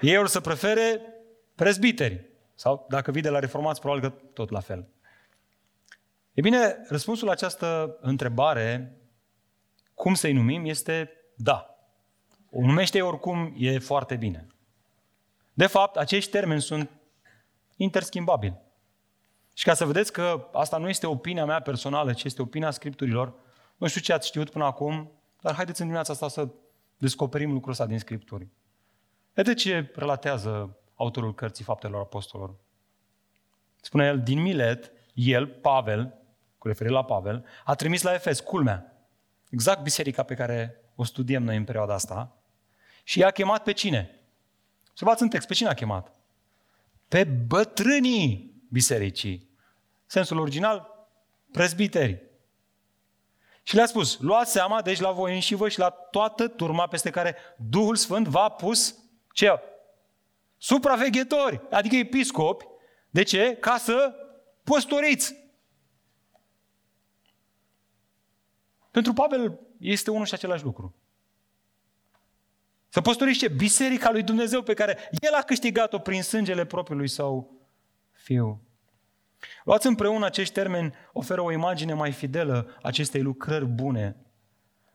[0.00, 1.00] ei or să prefere
[1.54, 2.30] prezbiteri.
[2.54, 4.88] Sau dacă vii de la reformați, probabil că tot la fel.
[6.32, 8.96] E bine, răspunsul la această întrebare,
[9.94, 11.68] cum să-i numim, este da.
[12.50, 14.46] O numește oricum, e foarte bine.
[15.52, 16.90] De fapt, acești termeni sunt
[17.76, 18.62] interschimbabili.
[19.54, 23.34] Și ca să vedeți că asta nu este opinia mea personală, ci este opinia Scripturilor,
[23.76, 26.48] nu știu ce ați știut până acum, dar haideți în dimineața asta să
[26.96, 28.48] descoperim lucrul ăsta din Scripturi.
[29.32, 32.54] Vedeți ce relatează autorul cărții Faptelor Apostolilor.
[33.80, 36.14] Spune el, din Milet, el, Pavel,
[36.58, 39.06] cu referire la Pavel, a trimis la Efes, culmea,
[39.50, 42.36] exact biserica pe care o studiem noi în perioada asta,
[43.04, 44.18] și i-a chemat pe cine?
[44.92, 46.12] Să în text, pe cine a chemat?
[47.08, 49.48] Pe bătrânii bisericii.
[50.06, 51.06] Sensul original,
[51.52, 52.22] prezbiteri.
[53.62, 57.10] Și le-a spus, luați seama, deci la voi înși vă și la toată turma peste
[57.10, 58.98] care Duhul Sfânt v-a pus
[59.32, 59.60] ce?
[60.56, 62.64] Supraveghetori, adică episcopi.
[63.10, 63.56] De ce?
[63.56, 64.14] Ca să
[64.62, 65.34] păstoriți.
[68.90, 70.94] Pentru Pavel este unul și același lucru.
[72.88, 77.60] Să păstoriște biserica lui Dumnezeu pe care el a câștigat-o prin sângele propriului său
[78.12, 78.62] fiu.
[79.64, 84.16] Luați împreună acești termeni, oferă o imagine mai fidelă acestei lucrări bune.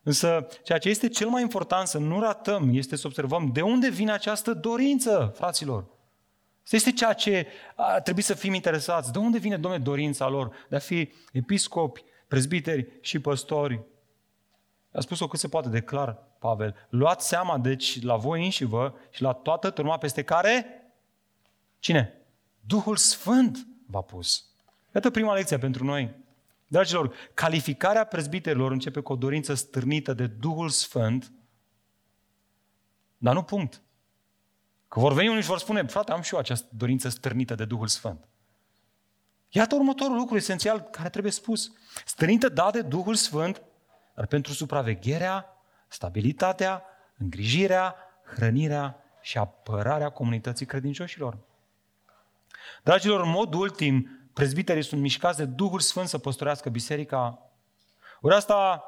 [0.03, 3.89] Însă, ceea ce este cel mai important să nu ratăm este să observăm de unde
[3.89, 5.89] vine această dorință, fraților.
[6.63, 9.11] Asta este ceea ce a trebuit să fim interesați.
[9.11, 13.81] De unde vine, domne, dorința lor de a fi episcopi, prezbiteri și păstori?
[14.91, 16.87] A spus-o cât se poate de clar, Pavel.
[16.89, 20.65] Luați seama, deci, la voi înși vă și la toată turma peste care?
[21.79, 22.13] Cine?
[22.59, 24.45] Duhul Sfânt v-a pus.
[24.95, 26.15] Iată prima lecție pentru noi.
[26.67, 31.31] Dragilor, calificarea prezbiterilor începe cu o dorință stârnită de Duhul Sfânt,
[33.17, 33.81] dar nu punct.
[34.87, 37.65] Că vor veni unii și vor spune, frate, am și eu această dorință stârnită de
[37.65, 38.27] Duhul Sfânt.
[39.49, 41.71] Iată următorul lucru esențial care trebuie spus.
[42.05, 43.61] Stârnită, da, de Duhul Sfânt,
[44.19, 46.83] dar pentru supravegherea, stabilitatea,
[47.17, 47.95] îngrijirea,
[48.35, 51.37] hrănirea și apărarea comunității credincioșilor.
[52.83, 57.51] Dragilor, în mod ultim, prezbiterii sunt mișcați de Duhul Sfânt să păstorească biserica.
[58.21, 58.83] Ori asta,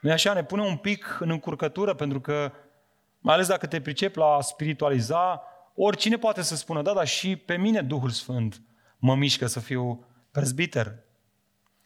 [0.00, 2.52] nu așa, ne pune un pic în încurcătură, pentru că,
[3.18, 5.42] mai ales dacă te pricepi la spiritualiza,
[5.74, 8.62] oricine poate să spună, da, dar și pe mine Duhul Sfânt
[8.98, 10.98] mă mișcă să fiu prezbiter.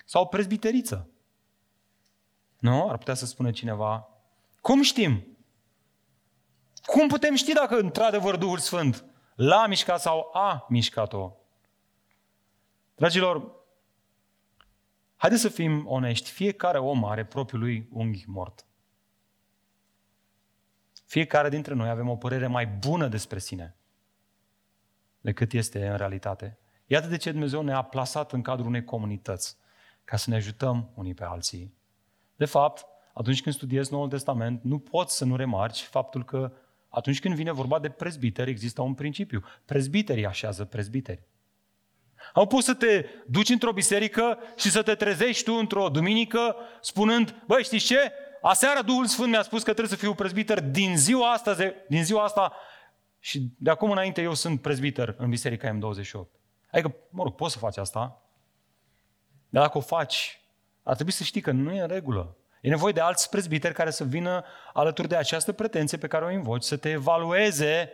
[0.04, 1.10] Sau prezbiteriță.
[2.61, 2.88] Nu?
[2.88, 4.09] Ar putea să spună cineva.
[4.61, 5.27] Cum știm?
[6.85, 11.33] Cum putem ști dacă într-adevăr Duhul Sfânt l-a mișcat sau a mișcat-o?
[12.94, 13.53] Dragilor,
[15.16, 16.31] haideți să fim onești.
[16.31, 18.64] Fiecare om are propriul lui unghi mort.
[21.07, 23.75] Fiecare dintre noi avem o părere mai bună despre sine
[25.20, 26.59] decât este în realitate.
[26.87, 29.57] Iată de ce Dumnezeu ne-a plasat în cadrul unei comunități,
[30.05, 31.75] ca să ne ajutăm unii pe alții.
[32.40, 36.53] De fapt, atunci când studiezi Noul Testament, nu poți să nu remarci faptul că
[36.88, 39.44] atunci când vine vorba de prezbiteri, există un principiu.
[39.64, 41.22] Prezbiterii așează prezbiteri.
[42.33, 47.42] Au pus să te duci într-o biserică și să te trezești tu într-o duminică spunând,
[47.46, 48.12] băi, știți ce?
[48.42, 51.57] Aseară Duhul Sfânt mi-a spus că trebuie să fiu prezbiter din ziua asta,
[51.88, 52.53] din ziua asta
[53.18, 56.40] și de acum înainte eu sunt prezbiter în biserica M28.
[56.70, 58.22] Adică, mă rog, poți să faci asta,
[59.48, 60.39] dar dacă o faci,
[60.90, 62.37] ar trebui să știi că nu e în regulă.
[62.61, 66.31] E nevoie de alți prezbiteri care să vină alături de această pretenție pe care o
[66.31, 67.90] invoci, să te evalueze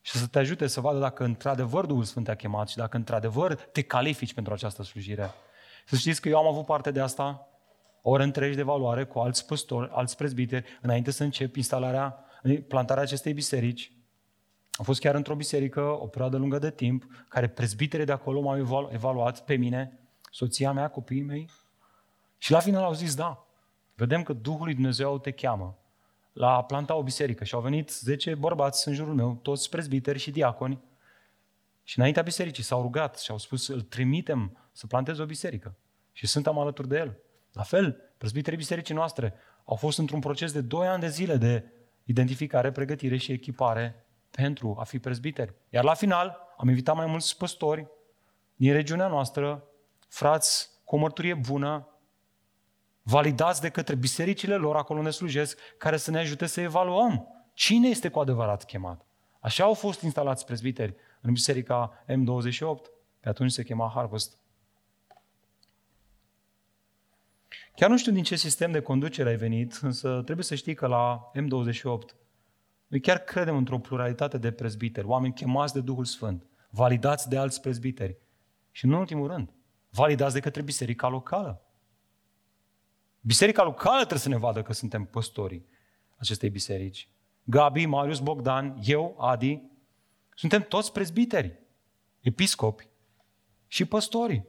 [0.00, 3.54] și să te ajute să vadă dacă într-adevăr Duhul Sfânt te-a chemat și dacă într-adevăr
[3.54, 5.30] te califici pentru această slujire.
[5.86, 7.48] Să știți că eu am avut parte de asta,
[8.02, 12.24] ori întregi de evaluare cu alți păstori, alți prezbiteri, înainte să încep instalarea,
[12.68, 13.92] plantarea acestei biserici.
[14.72, 18.88] Am fost chiar într-o biserică o perioadă lungă de timp, care prezbiterii de acolo m-au
[18.92, 19.98] evaluat pe mine,
[20.30, 21.50] soția mea, copiii mei,
[22.42, 23.46] și la final au zis da.
[23.94, 25.78] Vedem că Duhul lui Dumnezeu te cheamă
[26.32, 30.18] la a planta o biserică și au venit 10 bărbați în jurul meu, toți prezbiteri
[30.18, 30.82] și diaconi,
[31.82, 35.74] și înaintea bisericii s-au rugat și au spus, îl trimitem să planteze o biserică.
[36.12, 37.18] Și suntem alături de el.
[37.52, 41.64] La fel, prezbiterii bisericii noastre au fost într-un proces de 2 ani de zile de
[42.04, 45.54] identificare, pregătire și echipare pentru a fi prezbiteri.
[45.68, 47.86] Iar la final am invitat mai mulți păstori
[48.54, 49.64] din regiunea noastră,
[50.08, 51.86] frați cu o mărturie bună,
[53.02, 57.88] validați de către bisericile lor acolo unde slujesc, care să ne ajute să evaluăm cine
[57.88, 59.06] este cu adevărat chemat.
[59.40, 64.36] Așa au fost instalați prezbiteri în biserica M28, pe atunci se chema Harvest.
[67.74, 70.86] Chiar nu știu din ce sistem de conducere ai venit, însă trebuie să știi că
[70.86, 72.20] la M28
[72.92, 77.60] noi chiar credem într-o pluralitate de prezbiteri, oameni chemați de Duhul Sfânt, validați de alți
[77.60, 78.16] prezbiteri
[78.70, 79.52] și, în ultimul rând,
[79.90, 81.62] validați de către biserica locală.
[83.24, 85.66] Biserica locală trebuie să ne vadă că suntem păstorii
[86.16, 87.08] acestei biserici.
[87.44, 89.62] Gabi, Marius, Bogdan, eu, Adi,
[90.34, 91.58] suntem toți prezbiteri,
[92.20, 92.88] episcopi
[93.66, 94.44] și păstori.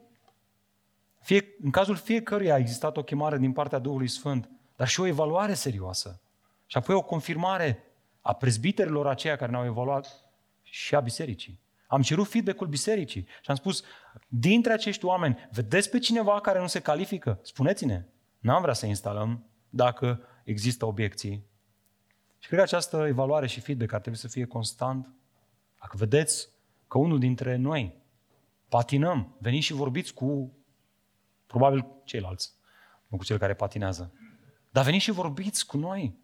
[1.20, 5.06] Fie, în cazul fiecăruia a existat o chemare din partea Duhului Sfânt, dar și o
[5.06, 6.22] evaluare serioasă.
[6.66, 7.84] Și apoi o confirmare
[8.22, 10.08] a prezbiterilor aceia care ne-au evaluat
[10.62, 11.62] și a bisericii.
[11.88, 13.84] Am cerut feedback-ul bisericii și am spus,
[14.28, 17.40] dintre acești oameni, vedeți pe cineva care nu se califică?
[17.42, 18.06] Spuneți-ne.
[18.44, 21.46] N-am vrea să instalăm dacă există obiecții.
[22.40, 25.10] Și cred că această evaluare și feedback ar trebui să fie constant.
[25.80, 26.50] Dacă vedeți
[26.88, 28.02] că unul dintre noi
[28.70, 30.58] patinăm, veniți și vorbiți cu
[31.46, 32.54] probabil ceilalți,
[33.08, 34.14] nu cu cel care patinează.
[34.70, 36.18] Dar veniți și vorbiți cu noi.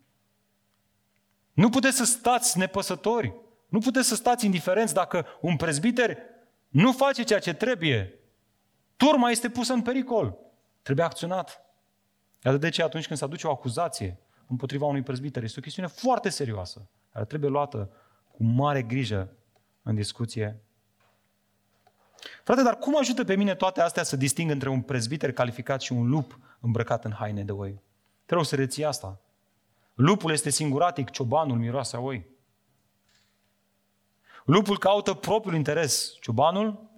[1.53, 3.33] Nu puteți să stați nepăsători.
[3.67, 6.17] Nu puteți să stați indiferenți dacă un prezbiter
[6.67, 8.19] nu face ceea ce trebuie.
[8.95, 10.37] Turma este pusă în pericol.
[10.81, 11.68] Trebuie acționat.
[12.43, 15.87] Iată de ce atunci când se aduce o acuzație împotriva unui prezbiter, este o chestiune
[15.87, 17.91] foarte serioasă, care trebuie luată
[18.31, 19.33] cu mare grijă
[19.81, 20.63] în discuție.
[22.43, 25.91] Frate, dar cum ajută pe mine toate astea să disting între un prezbiter calificat și
[25.91, 27.81] un lup îmbrăcat în haine de oi?
[28.25, 29.21] Te rog să reții asta.
[29.93, 32.27] Lupul este singuratic, ciobanul miroase a oi.
[34.45, 36.17] Lupul caută propriul interes.
[36.21, 36.89] Ciobanul,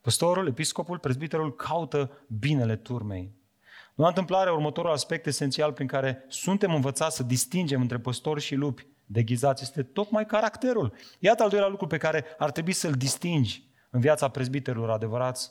[0.00, 3.37] păstorul, episcopul, prezbiterul caută binele turmei.
[3.98, 8.54] Nu a întâmplare următorul aspect esențial prin care suntem învățați să distingem între păstori și
[8.54, 10.94] lupi deghizați este tocmai caracterul.
[11.18, 15.50] Iată al doilea lucru pe care ar trebui să-l distingi în viața prezbiterilor adevărați.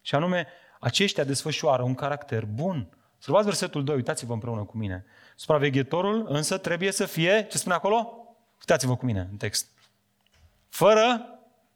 [0.00, 0.46] Și anume,
[0.80, 2.88] aceștia desfășoară un caracter bun.
[3.18, 5.04] Să luați versetul 2, uitați-vă împreună cu mine.
[5.36, 8.28] Supraveghetorul însă trebuie să fie, ce spune acolo?
[8.58, 9.70] Uitați-vă cu mine în text.
[10.68, 11.28] Fără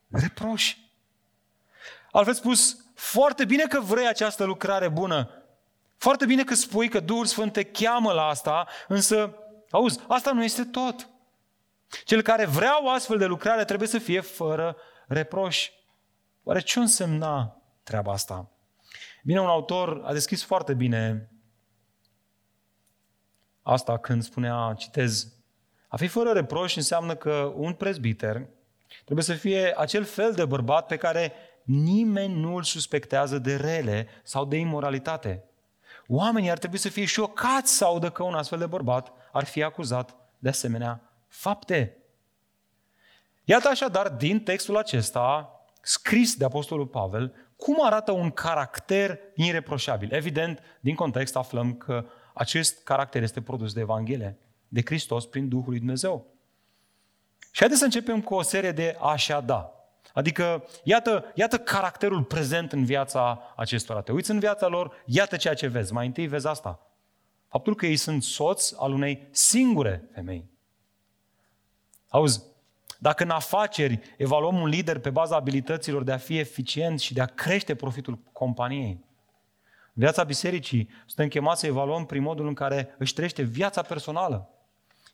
[0.09, 0.77] reproș.
[2.11, 5.35] Altfel spus, foarte bine că vrei această lucrare bună.
[6.01, 9.35] Foarte bine că spui că Duhul Sfânt te cheamă la asta, însă,
[9.71, 11.09] auzi, asta nu este tot.
[12.05, 14.77] Cel care vrea o astfel de lucrare trebuie să fie fără
[15.07, 15.71] reproș.
[16.43, 18.51] Oare ce însemna treaba asta?
[19.25, 21.31] Bine, un autor a deschis foarte bine
[23.63, 25.33] asta când spunea, citez,
[25.89, 28.49] a fi fără reproș înseamnă că un prezbiter
[29.05, 31.33] trebuie să fie acel fel de bărbat pe care
[31.65, 35.45] nimeni nu îl suspectează de rele sau de imoralitate.
[36.13, 39.63] Oamenii ar trebui să fie șocați să audă că un astfel de bărbat ar fi
[39.63, 41.97] acuzat de asemenea fapte.
[43.45, 45.51] Iată așadar din textul acesta,
[45.83, 50.13] scris de Apostolul Pavel, cum arată un caracter ireproșabil.
[50.13, 52.05] Evident, din context aflăm că
[52.35, 54.39] acest caracter este produs de Evanghelie,
[54.69, 56.27] de Hristos prin Duhul lui Dumnezeu.
[57.39, 59.80] Și haideți să începem cu o serie de așa da.
[60.15, 64.01] Adică, iată, iată caracterul prezent în viața acestora.
[64.01, 65.93] Te uiți în viața lor, iată ceea ce vezi.
[65.93, 66.87] Mai întâi vezi asta.
[67.49, 70.51] Faptul că ei sunt soți al unei singure femei.
[72.09, 72.43] Auzi,
[72.99, 77.21] dacă în afaceri evaluăm un lider pe baza abilităților de a fi eficient și de
[77.21, 79.09] a crește profitul companiei,
[79.95, 84.51] în viața bisericii suntem chemați să evaluăm prin modul în care își trăiește viața personală.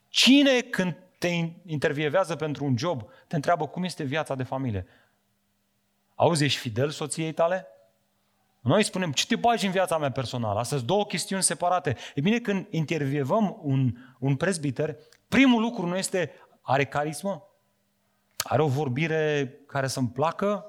[0.09, 1.28] Cine când te
[1.66, 4.86] intervievează pentru un job, te întreabă cum este viața de familie.
[6.14, 7.66] Auzi, ești fidel soției tale?
[8.60, 10.58] Noi spunem, ce te bagi în viața mea personală?
[10.58, 11.96] Astea sunt două chestiuni separate.
[12.14, 14.96] E bine, când intervievăm un, un prezbiter,
[15.28, 17.48] primul lucru nu este, are carismă?
[18.38, 20.66] Are o vorbire care să-mi placă?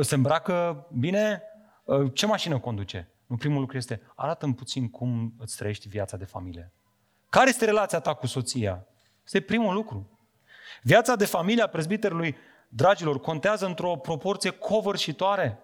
[0.00, 1.42] Se îmbracă bine?
[1.88, 3.10] Ă, ce mașină conduce?
[3.26, 6.72] Nu, primul lucru este, arată-mi puțin cum îți trăiești viața de familie.
[7.28, 8.86] Care este relația ta cu soția?
[9.26, 10.18] Este primul lucru.
[10.82, 12.36] Viața de familie a prezbiterului,
[12.68, 15.58] dragilor, contează într-o proporție covârșitoare.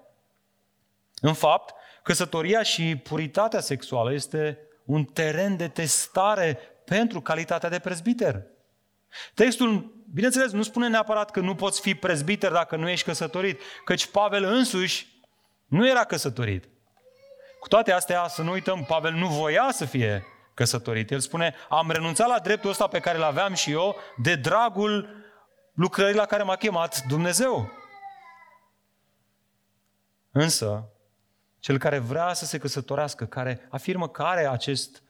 [1.21, 8.43] În fapt, căsătoria și puritatea sexuală este un teren de testare pentru calitatea de prezbiter.
[9.35, 14.07] Textul, bineînțeles, nu spune neapărat că nu poți fi prezbiter dacă nu ești căsătorit, căci
[14.07, 15.07] Pavel însuși
[15.67, 16.69] nu era căsătorit.
[17.61, 20.25] Cu toate astea, să nu uităm, Pavel nu voia să fie
[20.55, 21.11] căsătorit.
[21.11, 25.09] El spune, am renunțat la dreptul ăsta pe care îl aveam și eu de dragul
[25.73, 27.71] lucrării la care m-a chemat Dumnezeu.
[30.31, 30.89] Însă,
[31.59, 35.03] cel care vrea să se căsătorească, care afirmă că are acest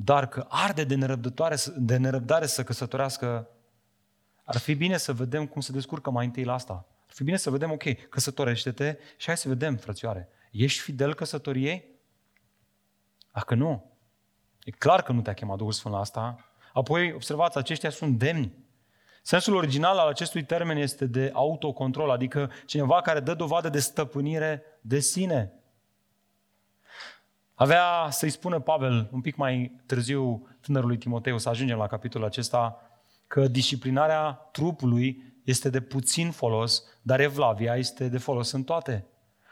[0.00, 3.48] dar că arde de, nerăbdătoare, de nerăbdare să căsătorească,
[4.44, 6.72] ar fi bine să vedem cum se descurcă mai întâi la asta.
[7.06, 11.84] Ar fi bine să vedem, ok, căsătorește-te și hai să vedem, frățioare, ești fidel căsătoriei?
[13.32, 13.97] Dacă nu,
[14.68, 16.50] E clar că nu te-a chemat Duhul Sfânt la asta.
[16.72, 18.52] Apoi, observați, aceștia sunt demni.
[19.22, 24.62] Sensul original al acestui termen este de autocontrol, adică cineva care dă dovadă de stăpânire
[24.80, 25.52] de sine.
[27.54, 32.82] Avea să-i spună Pavel un pic mai târziu tânărului Timoteu, să ajungem la capitolul acesta,
[33.26, 39.06] că disciplinarea trupului este de puțin folos, dar evlavia este de folos în toate.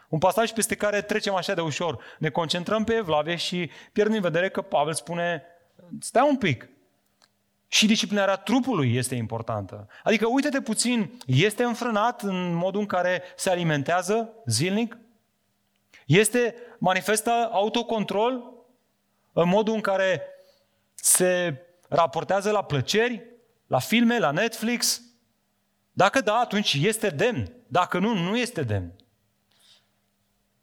[0.07, 2.03] Un pasaj peste care trecem așa de ușor.
[2.19, 5.43] Ne concentrăm pe Evlavie și pierdem în vedere că Pavel spune,
[5.99, 6.69] stai un pic,
[7.67, 9.87] și disciplinarea trupului este importantă.
[10.03, 14.97] Adică, uite-te puțin, este înfrânat în modul în care se alimentează zilnic?
[16.05, 18.53] Este, manifestă autocontrol
[19.33, 20.21] în modul în care
[20.95, 23.25] se raportează la plăceri,
[23.67, 25.01] la filme, la Netflix?
[25.91, 27.51] Dacă da, atunci este demn.
[27.67, 28.93] Dacă nu, nu este demn.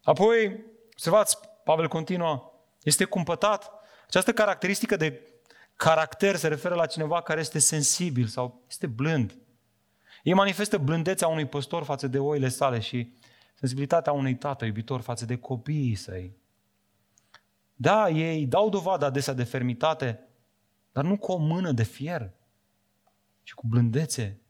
[0.05, 2.51] Apoi, observați, Pavel continuă,
[2.83, 3.71] este cumpătat.
[4.07, 5.21] Această caracteristică de
[5.75, 9.37] caracter se referă la cineva care este sensibil sau este blând.
[10.23, 13.13] Ei manifestă blândețea unui păstor față de oile sale și
[13.55, 16.37] sensibilitatea unui tată iubitor față de copiii săi.
[17.73, 20.27] Da, ei dau dovadă adesea de fermitate,
[20.91, 22.31] dar nu cu o mână de fier,
[23.43, 24.41] ci cu blândețe.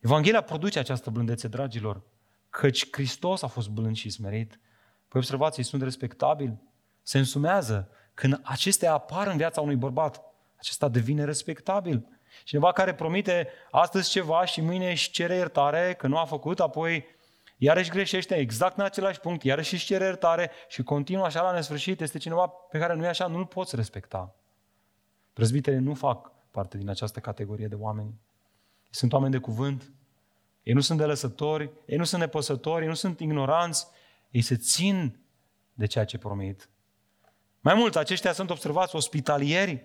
[0.00, 2.02] Evanghelia produce această blândețe, dragilor
[2.50, 4.60] căci Hristos a fost blând și smerit.
[5.08, 6.58] Păi observați, ei sunt respectabili,
[7.02, 7.88] se însumează.
[8.14, 10.22] Când acestea apar în viața unui bărbat,
[10.56, 12.06] acesta devine respectabil.
[12.44, 17.04] Cineva care promite astăzi ceva și mâine își cere iertare că nu a făcut, apoi
[17.56, 22.00] iarăși greșește exact în același punct, iarăși își cere iertare și continuă așa la nesfârșit,
[22.00, 24.34] este cineva pe care nu e așa, nu-l poți respecta.
[25.32, 28.14] Prezbiterii nu fac parte din această categorie de oameni.
[28.90, 29.92] Sunt oameni de cuvânt,
[30.68, 33.86] ei nu sunt delăsători, ei nu sunt nepăsători, ei nu sunt ignoranți,
[34.30, 35.18] ei se țin
[35.72, 36.68] de ceea ce promit.
[37.60, 39.84] Mai mult, aceștia sunt observați ospitalieri,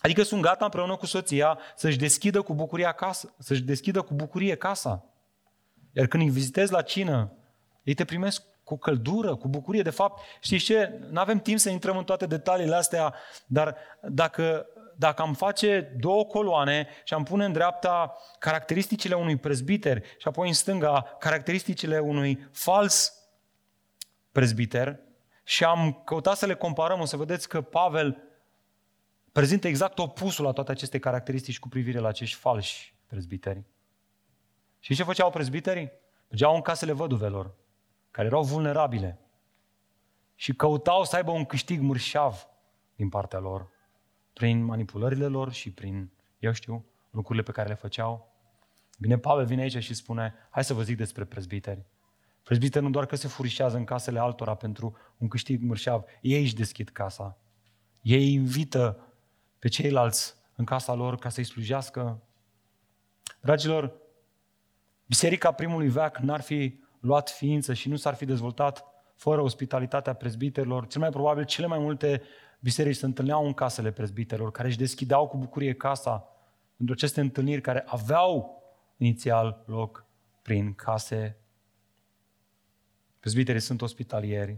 [0.00, 4.54] adică sunt gata împreună cu soția să-și deschidă cu bucurie acasă, să-și deschidă cu bucurie
[4.54, 5.04] casa.
[5.92, 7.32] Iar când îi vizitezi la cină,
[7.82, 9.82] ei te primesc cu căldură, cu bucurie.
[9.82, 11.00] De fapt, știți ce?
[11.10, 13.14] Nu avem timp să intrăm în toate detaliile astea,
[13.46, 14.66] dar dacă,
[14.96, 20.48] dacă am face două coloane și am pune în dreapta caracteristicile unui prezbiter și apoi
[20.48, 23.14] în stânga caracteristicile unui fals
[24.32, 25.00] prezbiter
[25.44, 28.22] și am căutat să le comparăm, o să vedeți că Pavel
[29.32, 33.64] prezintă exact opusul la toate aceste caracteristici cu privire la acești falși prezbiteri.
[34.78, 35.92] Și ce făceau prezbiterii?
[36.28, 37.54] Mergeau în casele văduvelor,
[38.10, 39.18] care erau vulnerabile
[40.34, 42.48] și căutau să aibă un câștig mărșav
[42.96, 43.68] din partea lor,
[44.34, 48.32] prin manipulările lor și prin, eu știu, lucrurile pe care le făceau.
[48.98, 51.84] Bine, Pavel vine aici și spune, hai să vă zic despre prezbiteri.
[52.42, 56.54] Prezbiteri nu doar că se furișează în casele altora pentru un câștig mărșav, ei își
[56.54, 57.38] deschid casa.
[58.02, 59.14] Ei invită
[59.58, 62.22] pe ceilalți în casa lor ca să-i slujească.
[63.40, 63.94] Dragilor,
[65.06, 70.86] biserica primului veac n-ar fi luat ființă și nu s-ar fi dezvoltat fără ospitalitatea prezbiterilor.
[70.86, 72.22] Cel mai probabil cele mai multe
[72.64, 76.28] biserici se întâlneau în casele prezbiterilor, care își deschideau cu bucurie casa
[76.76, 78.62] pentru aceste întâlniri care aveau
[78.96, 80.04] inițial loc
[80.42, 81.36] prin case.
[83.20, 84.56] Prezbiterii sunt ospitalieri.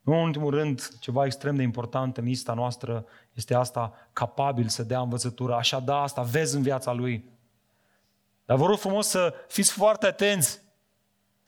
[0.00, 4.82] Nu în ultimul rând, ceva extrem de important în lista noastră este asta, capabil să
[4.82, 5.54] dea învățătură.
[5.54, 7.24] Așa da, asta vezi în viața lui.
[8.44, 10.60] Dar vă rog frumos să fiți foarte atenți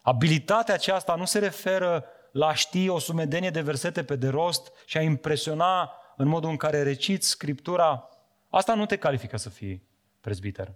[0.02, 4.72] Abilitatea aceasta nu se referă la a ști o sumedenie de versete pe de rost
[4.86, 8.08] și a impresiona în modul în care reciți Scriptura.
[8.48, 9.88] Asta nu te califică să fii
[10.20, 10.74] prezbiter.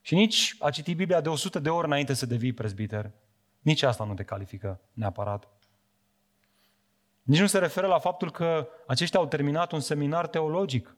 [0.00, 3.10] Și nici a citi Biblia de 100 de ori înainte să devii prezbiter.
[3.58, 5.48] Nici asta nu te califică neapărat.
[7.22, 10.96] Nici nu se referă la faptul că aceștia au terminat un seminar teologic.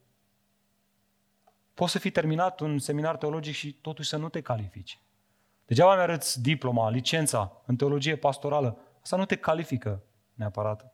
[1.74, 5.00] Poți să fi terminat un seminar teologic și totuși să nu te califici.
[5.66, 8.78] Degeaba mi-arăți diploma, licența în teologie pastorală.
[9.02, 10.02] Asta nu te califică
[10.34, 10.92] neapărat.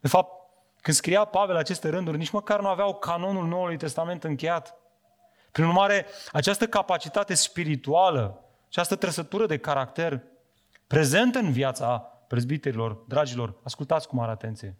[0.00, 0.50] De fapt,
[0.80, 4.76] când scria Pavel aceste rânduri, nici măcar nu aveau canonul Noului Testament încheiat.
[5.52, 10.22] Prin urmare, această capacitate spirituală, această trăsătură de caracter
[10.86, 14.76] prezentă în viața prezbiterilor, dragilor, ascultați cu mare atenție.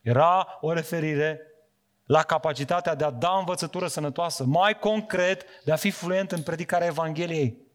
[0.00, 1.40] Era o referire
[2.04, 6.86] la capacitatea de a da învățătură sănătoasă, mai concret, de a fi fluent în predicarea
[6.86, 7.66] Evangheliei.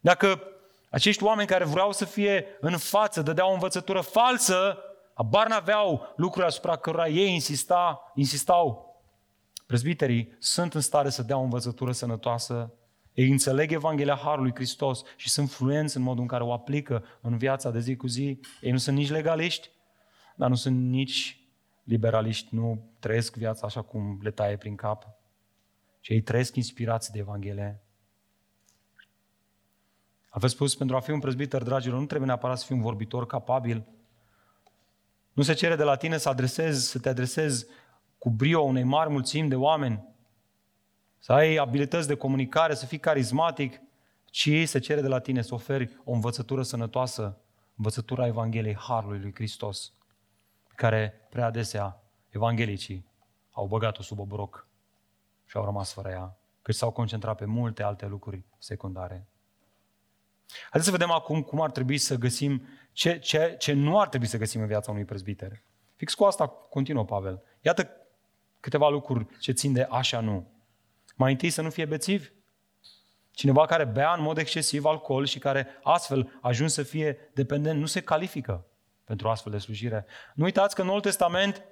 [0.00, 0.42] Dacă
[0.92, 4.78] acești oameni care vreau să fie în față, dădeau o învățătură falsă,
[5.14, 8.96] abar n-aveau lucruri asupra cărora ei insista, insistau.
[9.66, 12.72] Prezbiterii sunt în stare să dea o învățătură sănătoasă,
[13.12, 17.36] ei înțeleg Evanghelia Harului Hristos și sunt fluenți în modul în care o aplică în
[17.36, 18.40] viața de zi cu zi.
[18.60, 19.70] Ei nu sunt nici legaliști,
[20.36, 21.46] dar nu sunt nici
[21.82, 25.06] liberaliști nu trăiesc viața așa cum le taie prin cap,
[26.00, 27.82] ci ei trăiesc inspirați de Evanghelie.
[30.34, 33.26] Aveți spus, pentru a fi un prezbiter, dragilor, nu trebuie neapărat să fii un vorbitor
[33.26, 33.86] capabil.
[35.32, 37.66] Nu se cere de la tine să adresezi, să te adresezi
[38.18, 40.14] cu brio unei mari mulțimi de oameni,
[41.18, 43.80] să ai abilități de comunicare, să fii carismatic,
[44.24, 47.38] ci se cere de la tine să oferi o învățătură sănătoasă,
[47.76, 49.92] învățătura Evangheliei Harului lui Hristos
[50.74, 53.06] care prea adesea evanghelicii
[53.50, 54.68] au băgat-o sub obroc
[55.44, 59.26] și au rămas fără ea, cât s-au concentrat pe multe alte lucruri secundare.
[60.60, 64.26] Haideți să vedem acum cum ar trebui să găsim, ce, ce, ce nu ar trebui
[64.26, 65.62] să găsim în viața unui prezbiter.
[65.96, 67.42] Fix cu asta continuă Pavel.
[67.60, 67.90] Iată
[68.60, 70.50] câteva lucruri ce țin de așa nu.
[71.16, 72.28] Mai întâi să nu fie bețivi.
[73.30, 77.86] Cineva care bea în mod excesiv alcool și care astfel ajuns să fie dependent nu
[77.86, 78.66] se califică
[79.04, 80.06] pentru astfel de slujire.
[80.34, 81.64] Nu uitați că în Noul Testament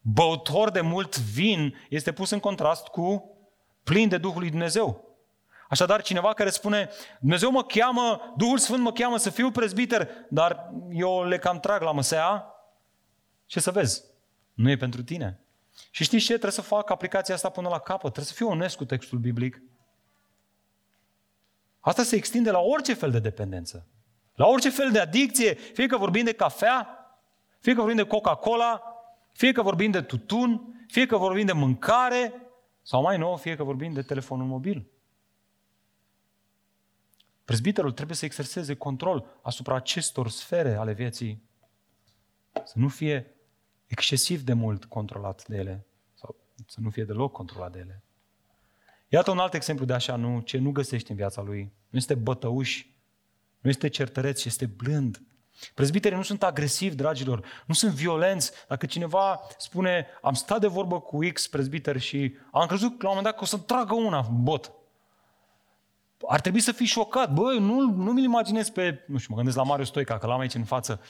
[0.00, 3.36] băutor de mult vin este pus în contrast cu
[3.84, 5.03] plin de Duhul lui Dumnezeu.
[5.74, 6.88] Așadar, cineva care spune,
[7.20, 11.82] Dumnezeu mă cheamă, Duhul Sfânt mă cheamă să fiu prezbiter, dar eu le cam trag
[11.82, 12.54] la măsea,
[13.46, 14.02] ce să vezi?
[14.52, 15.40] Nu e pentru tine.
[15.90, 16.30] Și știți ce?
[16.30, 18.12] Trebuie să fac aplicația asta până la capăt.
[18.12, 19.62] Trebuie să fiu onest cu textul biblic.
[21.80, 23.86] Asta se extinde la orice fel de dependență.
[24.34, 26.88] La orice fel de adicție, fie că vorbim de cafea,
[27.58, 28.82] fie că vorbim de Coca-Cola,
[29.32, 32.32] fie că vorbim de tutun, fie că vorbim de mâncare,
[32.82, 34.88] sau mai nou, fie că vorbim de telefonul mobil.
[37.44, 41.42] Prezbiterul trebuie să exerseze control asupra acestor sfere ale vieții.
[42.64, 43.34] Să nu fie
[43.86, 46.36] excesiv de mult controlat de ele, sau
[46.66, 48.02] să nu fie deloc controlat de ele.
[49.08, 51.72] Iată un alt exemplu de așa nu, ce nu găsești în viața lui.
[51.88, 52.84] Nu este bătăuș
[53.64, 55.22] nu este certăreț, ci este blând.
[55.74, 58.52] Prezbiterii nu sunt agresivi, dragilor, nu sunt violenți.
[58.68, 63.14] Dacă cineva spune, am stat de vorbă cu X prezbiter și am crezut la un
[63.14, 64.72] moment dat că o să tragă una în bot.
[66.28, 67.32] Ar trebui să fii șocat.
[67.32, 70.40] Băi, nu, nu mi-l imaginez pe, nu știu, mă gândesc la Marius Stoica, că l-am
[70.40, 71.00] aici în față,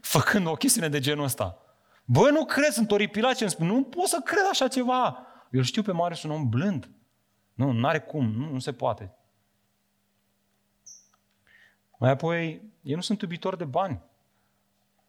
[0.00, 1.58] făcând o chestiune de genul ăsta.
[2.04, 3.66] Băi, nu cred, sunt oripilat ce îmi spun.
[3.66, 5.26] Nu pot să cred așa ceva.
[5.50, 6.90] Eu știu pe Marius un om blând.
[7.54, 9.14] Nu, nu are cum, nu, nu se poate.
[11.98, 14.02] Mai apoi, ei nu sunt iubitori de bani.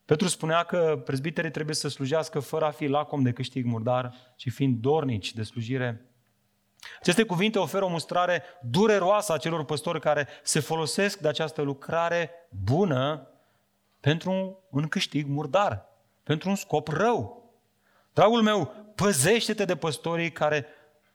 [0.06, 4.52] Petru spunea că prezbiterii trebuie să slujească fără a fi lacom de câștig murdar, ci
[4.52, 6.06] fiind dornici de slujire.
[7.00, 12.32] Aceste cuvinte oferă o mustrare dureroasă a celor păstori care se folosesc de această lucrare
[12.64, 13.28] bună
[14.00, 15.86] pentru un câștig murdar,
[16.24, 17.52] pentru un scop rău.
[18.14, 20.66] Dragul meu, păzește-te de păstorii care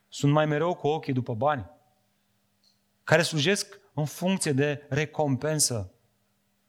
[0.09, 1.71] sunt mai mereu cu ochii după bani,
[3.05, 5.93] care slujesc în funcție de recompensă.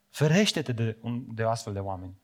[0.09, 2.21] Ferește-te de, de astfel de oameni.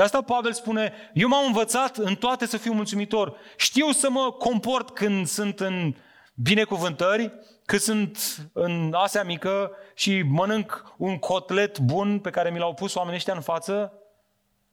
[0.00, 3.36] De asta Pavel spune, eu m-am învățat în toate să fiu mulțumitor.
[3.56, 5.94] Știu să mă comport când sunt în
[6.34, 7.32] binecuvântări,
[7.64, 8.18] când sunt
[8.52, 13.34] în asea mică și mănânc un cotlet bun pe care mi l-au pus oamenii ăștia
[13.34, 13.92] în față,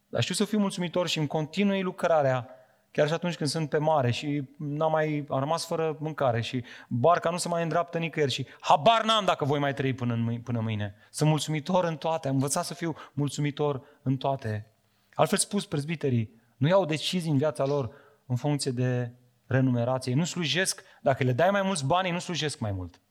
[0.07, 2.49] dar știu să fiu mulțumitor și îmi continui lucrarea
[2.91, 6.63] Chiar și atunci când sunt pe mare și n-am mai, am rămas fără mâncare și
[6.87, 10.41] barca nu se mai îndreaptă nicăieri și habar n-am dacă voi mai trăi până, în,
[10.41, 10.95] până mâine.
[11.11, 14.76] Sunt mulțumitor în toate, am învățat să fiu mulțumitor în toate.
[15.17, 17.91] Altfel spus, prezbiterii nu iau decizii în viața lor
[18.25, 19.11] în funcție de
[19.45, 20.13] renumerație.
[20.13, 23.01] Nu slujesc, dacă le dai mai mulți bani, nu slujesc mai mult.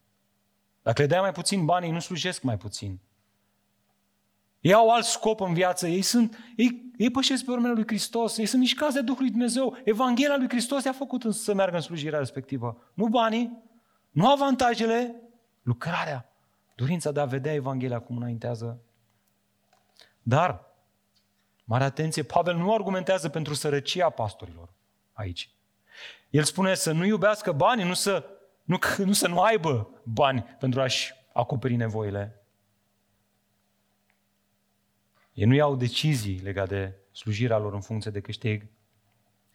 [0.82, 3.00] Dacă le dai mai puțin bani, nu slujesc mai puțin.
[4.60, 8.38] Ei au alt scop în viață, ei, sunt, ei, ei pășesc pe urmele lui Hristos,
[8.38, 9.76] ei sunt mișcați de Duhul lui Dumnezeu.
[9.84, 12.90] Evanghelia lui Hristos i-a făcut să meargă în slujirea respectivă.
[12.94, 13.62] Nu banii,
[14.10, 15.22] nu avantajele,
[15.62, 16.32] lucrarea,
[16.74, 18.80] dorința de a vedea Evanghelia cum înaintează.
[20.22, 20.65] Dar,
[21.68, 24.72] mare atenție, Pavel nu argumentează pentru sărăcia pastorilor
[25.12, 25.50] aici.
[26.30, 28.24] El spune să nu iubească banii, nu să
[28.62, 32.40] nu, nu să nu aibă bani pentru a-și acoperi nevoile.
[35.32, 38.66] Ei nu iau decizii legate de slujirea lor în funcție de câștig.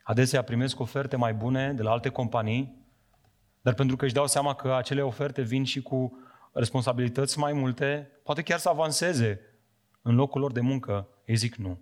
[0.03, 2.86] Adesea primesc oferte mai bune de la alte companii,
[3.62, 6.18] dar pentru că își dau seama că acele oferte vin și cu
[6.51, 9.39] responsabilități mai multe, poate chiar să avanseze
[10.01, 11.82] în locul lor de muncă, ei zic nu.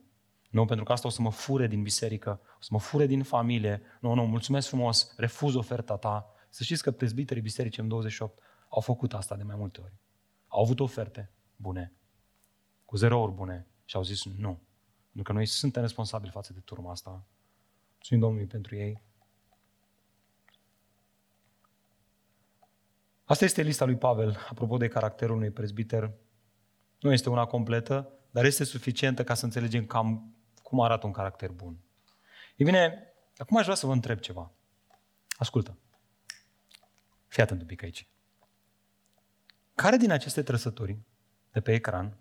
[0.50, 3.24] Nu, pentru că asta o să mă fure din biserică, o să mă fure din
[3.24, 3.82] familie.
[4.00, 6.34] Nu, nu, mulțumesc frumos, refuz oferta ta.
[6.50, 8.40] Să știți că prezbiterii bisericii în 28
[8.70, 9.94] au făcut asta de mai multe ori.
[10.48, 11.94] Au avut oferte bune,
[12.86, 14.62] cu zero ori bune, și au zis nu.
[15.06, 17.26] Pentru că noi suntem responsabili față de turma asta.
[17.94, 19.04] Mulțumim Domnului pentru ei.
[23.24, 26.12] Asta este lista lui Pavel, apropo de caracterul unui prezbiter.
[27.00, 30.34] Nu este una completă, dar este suficientă ca să înțelegem cam
[30.70, 31.78] cum arată un caracter bun.
[32.56, 34.52] Ei bine, acum aș vrea să vă întreb ceva.
[35.38, 35.78] Ascultă.
[37.28, 38.08] Fii atent un pic aici.
[39.76, 41.00] Care din aceste trăsături
[41.52, 42.18] de pe ecran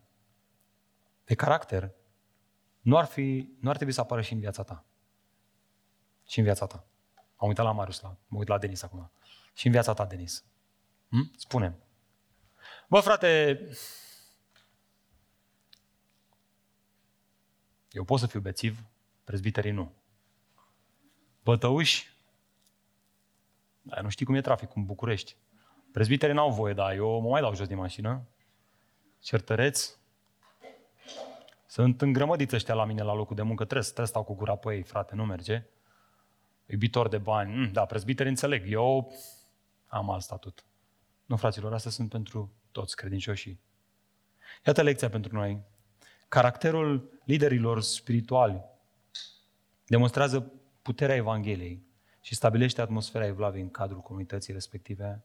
[1.24, 1.92] de caracter
[2.80, 4.84] nu ar, fi, nu ar trebui să apară și în viața ta.
[6.26, 6.84] Și în viața ta.
[7.36, 9.10] Am uitat la Marius, la, mă uit la Denis acum.
[9.54, 10.44] Și în viața ta, Denis.
[11.08, 11.32] Hm?
[11.36, 11.78] Spune.
[12.88, 13.60] Bă, frate,
[17.90, 18.84] eu pot să fiu bețiv,
[19.24, 19.92] prezbiterii nu.
[21.42, 22.16] Bătăuși,
[23.82, 25.36] dar nu știi cum e traficul în București.
[25.92, 28.28] Prezbiterii n-au voie, dar eu mă mai dau jos din mașină.
[29.20, 29.98] Certăreți,
[31.66, 34.56] sunt îngrămădiți ăștia la mine la locul de muncă, trebuie, trebuie să stau cu gura
[34.56, 35.66] pe ei, frate, nu merge.
[36.66, 39.12] Iubitor de bani, mm, da, prezbiteri înțeleg, eu
[39.86, 40.64] am alt statut.
[41.24, 43.60] Nu, fraților, astea sunt pentru toți credincioșii.
[44.66, 45.62] Iată lecția pentru noi.
[46.28, 48.64] Caracterul liderilor spirituali
[49.86, 50.52] demonstrează
[50.82, 51.86] puterea Evangheliei
[52.20, 55.24] și stabilește atmosfera evlavei în cadrul comunității respective.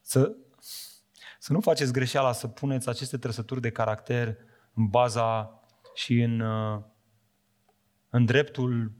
[0.00, 0.36] Să
[1.42, 4.36] să nu faceți greșeala să puneți aceste trăsături de caracter
[4.74, 5.60] în baza
[5.94, 6.80] și în, uh,
[8.10, 8.92] în dreptul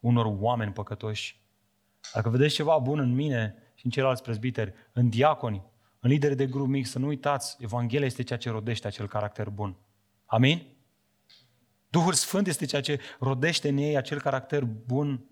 [0.00, 1.40] unor oameni păcătoși.
[2.14, 5.62] Dacă vedeți ceva bun în mine și în ceilalți prezbiteri, în diaconi,
[6.00, 9.48] în lideri de grup mic, să nu uitați, Evanghelia este ceea ce rodește acel caracter
[9.48, 9.76] bun.
[10.24, 10.66] Amin?
[11.90, 15.24] Duhul Sfânt este ceea ce rodește în ei acel caracter bun.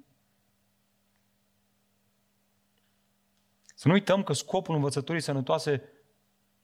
[3.74, 5.82] Să nu uităm că scopul învățăturii sănătoase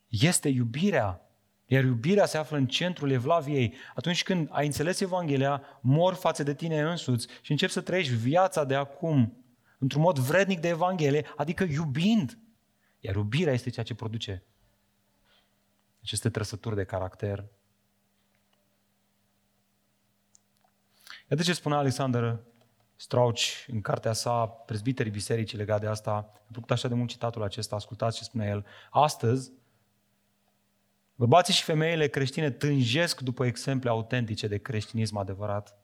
[0.09, 1.27] este iubirea.
[1.67, 3.75] Iar iubirea se află în centrul evlaviei.
[3.95, 8.65] Atunci când ai înțeles Evanghelia, mor față de tine însuți și începi să trăiești viața
[8.65, 9.45] de acum
[9.79, 12.39] într-un mod vrednic de Evanghelie, adică iubind.
[13.05, 14.43] Iar iubirea este ceea ce produce
[16.03, 17.45] aceste trăsături de caracter.
[21.31, 22.41] Iată ce spunea Alexander
[22.97, 26.11] Strauch în cartea sa, Prezbiterii Bisericii legat de asta.
[26.13, 28.67] A făcut așa de mult citatul acesta, ascultați ce spune el.
[28.91, 29.53] Astăzi,
[31.15, 35.77] bărbații și femeile creștine tânjesc după exemple autentice de creștinism adevărat,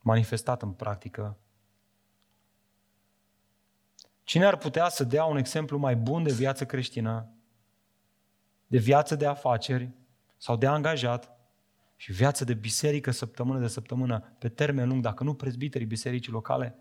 [0.00, 1.36] manifestat în practică.
[4.24, 7.28] Cine ar putea să dea un exemplu mai bun de viață creștină,
[8.66, 9.90] de viață de afaceri
[10.36, 11.32] sau de angajat,
[12.02, 16.76] și viață de biserică săptămână de săptămână, pe termen lung, dacă nu prezbiterii bisericii locale.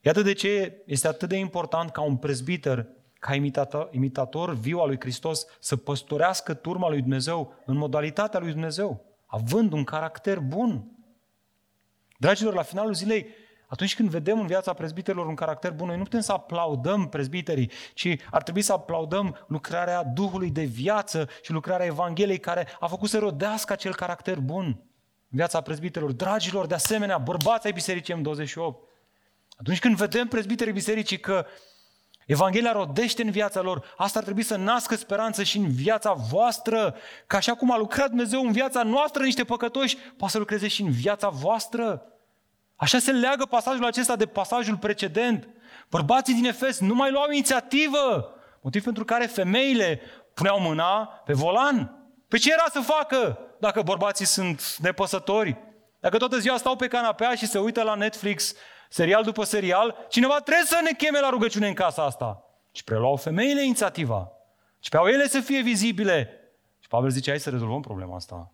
[0.00, 2.86] Iată de ce este atât de important ca un prezbiter,
[3.18, 8.50] ca imitator, imitator viu al lui Hristos, să păstorească turma lui Dumnezeu în modalitatea lui
[8.50, 10.90] Dumnezeu, având un caracter bun.
[12.18, 13.26] Dragilor, la finalul zilei,
[13.66, 17.70] atunci când vedem în viața prezbiterilor un caracter bun, noi nu putem să aplaudăm prezbiterii,
[17.94, 23.08] ci ar trebui să aplaudăm lucrarea Duhului de viață și lucrarea Evangheliei care a făcut
[23.08, 26.14] să rodească acel caracter bun în viața prezbiterilor.
[26.14, 28.94] Dragilor, de asemenea, bărbați ai Bisericii M28,
[29.56, 31.46] atunci când vedem prezbiterii bisericii că
[32.26, 36.94] Evanghelia rodește în viața lor, asta ar trebui să nască speranță și în viața voastră,
[37.26, 40.82] că așa cum a lucrat Dumnezeu în viața noastră niște păcătoși, poate să lucreze și
[40.82, 42.02] în viața voastră.
[42.76, 45.48] Așa se leagă pasajul acesta de pasajul precedent.
[45.90, 50.00] Bărbații din Efes nu mai luau inițiativă, motiv pentru care femeile
[50.34, 52.06] puneau mâna pe volan.
[52.28, 55.56] Pe ce era să facă dacă bărbații sunt nepăsători?
[56.00, 58.54] Dacă toată ziua stau pe canapea și se uită la Netflix
[58.88, 62.44] serial după serial, cineva trebuie să ne cheme la rugăciune în casa asta.
[62.72, 64.30] Și preluau femeile inițiativa.
[64.80, 66.40] Și pe ele să fie vizibile.
[66.78, 68.52] Și Pavel zice, hai să rezolvăm problema asta.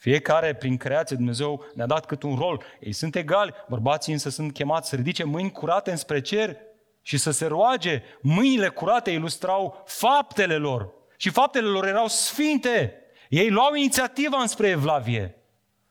[0.00, 2.62] Fiecare, prin creație, Dumnezeu ne-a dat cât un rol.
[2.80, 6.56] Ei sunt egali, bărbații însă sunt chemați să ridice mâini curate înspre cer
[7.02, 8.02] și să se roage.
[8.20, 10.92] Mâinile curate ilustrau faptele lor.
[11.16, 12.94] Și faptele lor erau sfinte.
[13.28, 15.36] Ei luau inițiativa înspre Evlavie.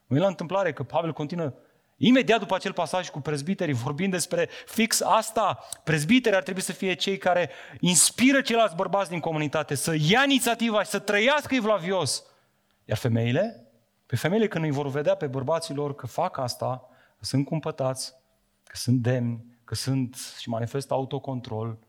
[0.06, 1.54] Nu e la întâmplare că Pavel continuă
[1.98, 6.94] Imediat după acel pasaj cu prezbiterii, vorbind despre fix asta, prezbiterii ar trebui să fie
[6.94, 7.50] cei care
[7.80, 12.24] inspiră ceilalți bărbați din comunitate să ia inițiativa și să trăiască evlavios.
[12.86, 13.69] Iar femeile
[14.10, 18.14] pe femeile când îi vor vedea pe bărbații lor că fac asta, că sunt cumpătați,
[18.64, 21.80] că sunt demni, că sunt și manifestă autocontrol,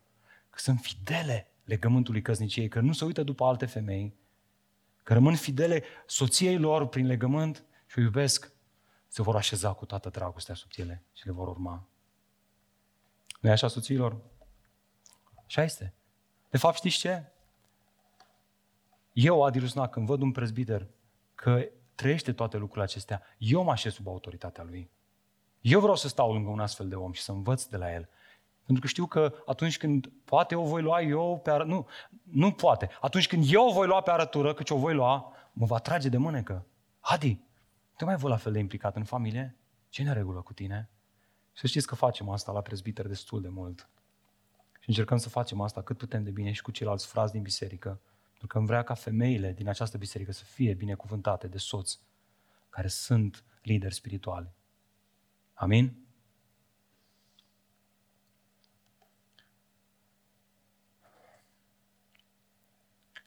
[0.51, 4.15] că sunt fidele legământului căsniciei, că nu se uită după alte femei,
[5.03, 8.53] că rămân fidele soției lor prin legământ și o iubesc,
[9.09, 11.89] se vor așeza cu toată dragostea subtile și le vor urma.
[13.41, 14.17] nu e așa, soțiilor?
[15.47, 15.95] Așa este.
[16.51, 17.25] De fapt, știți ce?
[19.13, 20.87] Eu, Adi Rusna, când văd un prezbiter
[21.35, 21.69] că
[22.01, 24.91] trăiește toate lucrurile acestea, eu mă așez sub autoritatea lui.
[25.61, 28.09] Eu vreau să stau lângă un astfel de om și să învăț de la el.
[28.65, 31.87] Pentru că știu că atunci când poate o voi lua eu pe arătură, nu,
[32.23, 32.91] nu poate.
[33.01, 36.09] Atunci când eu o voi lua pe arătură, căci o voi lua, mă va trage
[36.09, 36.67] de mânecă.
[37.01, 37.41] Adi,
[37.97, 39.57] te mai văd la fel de implicat în familie?
[39.89, 40.91] Ce ne regulă cu tine?
[41.53, 43.89] Să știți că facem asta la prezbiter destul de mult.
[44.81, 48.01] Și încercăm să facem asta cât putem de bine și cu ceilalți frați din biserică.
[48.41, 52.01] Pentru că îmi vrea ca femeile din această biserică să fie binecuvântate de soți
[52.69, 54.53] care sunt lideri spirituali.
[55.55, 56.05] Amin?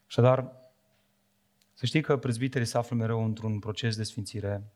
[0.07, 0.51] Așadar,
[1.73, 4.73] să știi că prezbiterii se află mereu într-un proces de sfințire,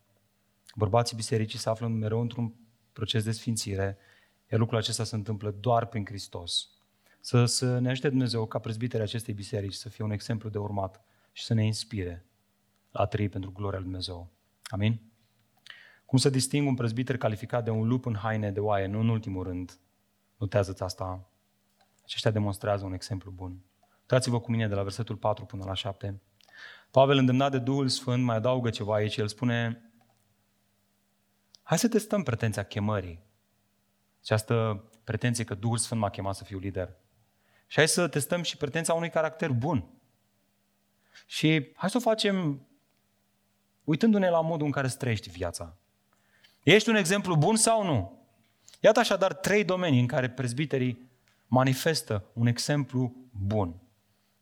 [0.76, 2.54] bărbații bisericii se află mereu într-un
[2.94, 3.98] proces de sfințire,
[4.52, 6.77] iar lucrul acesta se întâmplă doar prin Hristos.
[7.28, 11.02] Să, să ne ajute Dumnezeu ca prezbiterii acestei biserici să fie un exemplu de urmat
[11.32, 12.26] și să ne inspire
[12.92, 14.32] la a trăi pentru gloria lui Dumnezeu.
[14.64, 15.02] Amin?
[16.06, 19.10] Cum să disting un prezbiter calificat de un lup în haine de oaie, nu în
[19.10, 19.80] ultimul rând,
[20.38, 21.30] notează-ți asta.
[22.04, 23.66] Aceștia demonstrează un exemplu bun.
[24.00, 26.22] Uitați-vă cu mine de la versetul 4 până la 7.
[26.92, 29.18] Pavel, îndemnat de Duhul Sfânt, mai adaugă ceva aici.
[29.18, 29.82] El spune,
[31.64, 33.20] hai să testăm pretenția chemării.
[34.22, 36.96] Această pretenție că Duhul Sfânt m-a chemat să fiu lider.
[37.68, 39.86] Și hai să testăm și pretenția unui caracter bun.
[41.26, 42.68] Și hai să o facem
[43.84, 45.78] uitându-ne la modul în care îți trăiești viața.
[46.64, 48.26] Ești un exemplu bun sau nu?
[48.80, 51.10] Iată așadar trei domenii în care prezbiterii
[51.48, 53.76] manifestă un exemplu bun.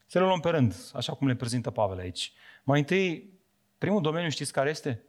[0.06, 2.34] Să le luăm pe rând, așa cum le prezintă Pavel aici.
[2.64, 3.34] Mai întâi,
[3.78, 5.04] primul domeniu știți care este?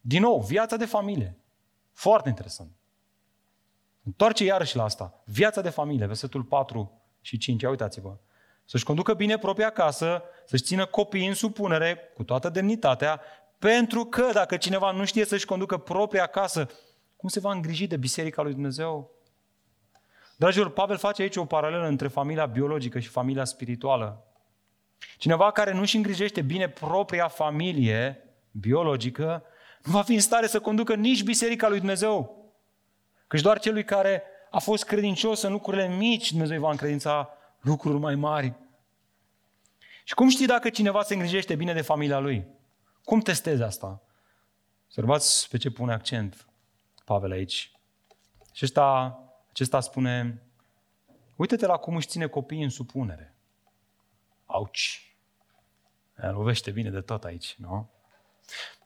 [0.00, 1.38] Din nou, viața de familie.
[1.92, 2.70] Foarte interesant.
[4.06, 5.22] Întoarce iarăși la asta.
[5.24, 7.62] Viața de familie, versetul 4 și 5.
[7.62, 8.16] Ia uitați-vă.
[8.64, 13.20] Să-și conducă bine propria casă, să-și țină copiii în supunere cu toată demnitatea,
[13.58, 16.68] pentru că dacă cineva nu știe să-și conducă propria casă,
[17.16, 19.10] cum se va îngriji de Biserica lui Dumnezeu?
[20.36, 24.24] Dragilor, Pavel face aici o paralelă între familia biologică și familia spirituală.
[25.18, 29.42] Cineva care nu își îngrijește bine propria familie biologică,
[29.82, 32.35] nu va fi în stare să conducă nici Biserica lui Dumnezeu.
[33.26, 37.98] Căci doar celui care a fost credincios în lucrurile mici, Dumnezeu îi va încredința lucruri
[37.98, 38.54] mai mari.
[40.04, 42.46] Și cum știi dacă cineva se îngrijește bine de familia lui?
[43.04, 44.02] Cum testezi asta?
[44.84, 46.46] Observați pe ce pune accent
[47.04, 47.72] Pavel aici.
[48.52, 49.18] Și ăsta,
[49.50, 50.42] acesta spune,
[51.36, 53.34] uite-te la cum își ține copiii în supunere.
[54.46, 55.16] Auci!
[56.16, 57.90] Aia lovește bine de tot aici, nu?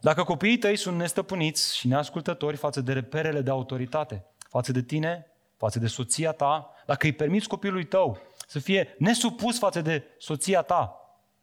[0.01, 5.27] Dacă copiii tăi sunt nestăpâniți și neascultători față de reperele de autoritate, față de tine,
[5.57, 10.63] față de soția ta, dacă îi permiți copilului tău să fie nesupus față de soția
[10.63, 10.95] ta,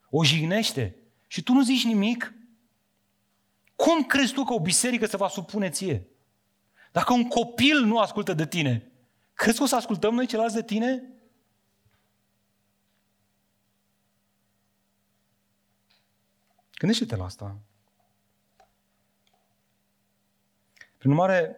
[0.09, 0.95] o jignește
[1.28, 2.34] și tu nu zici nimic,
[3.76, 6.07] cum crezi tu că o biserică se va supune ție?
[6.91, 8.91] Dacă un copil nu ascultă de tine,
[9.34, 11.03] crezi că o să ascultăm noi ceilalți de tine?
[16.78, 17.59] Gândește-te la asta.
[21.08, 21.55] Prin urmare,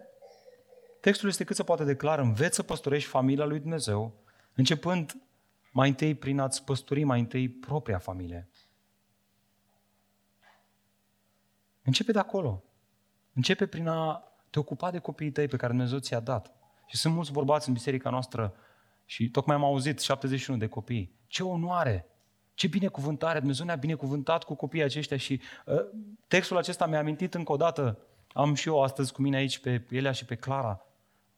[0.99, 2.19] textul este cât se poate de clar.
[2.19, 4.13] Înveți să păstorești familia lui Dumnezeu,
[4.53, 5.21] începând
[5.71, 8.49] mai întâi prin a-ți păstori mai întâi propria familie.
[11.83, 12.63] Începe de acolo.
[13.33, 16.53] Începe prin a te ocupa de copiii tăi pe care Dumnezeu ți-a dat.
[16.85, 18.53] Și sunt mulți bărbați în biserica noastră
[19.05, 21.15] și tocmai am auzit 71 de copii.
[21.27, 22.05] Ce onoare!
[22.53, 23.39] Ce binecuvântare!
[23.39, 25.75] Dumnezeu ne-a binecuvântat cu copiii aceștia și uh,
[26.27, 27.99] textul acesta mi-a amintit încă o dată.
[28.33, 30.69] Am și eu astăzi cu mine aici pe Elea și pe Clara.
[30.69, 30.85] A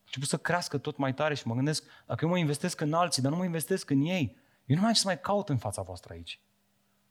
[0.04, 3.22] început să crească tot mai tare și mă gândesc, dacă eu mă investesc în alții,
[3.22, 5.58] dar nu mă investesc în ei, eu nu mai am ce să mai caut în
[5.58, 6.40] fața voastră aici.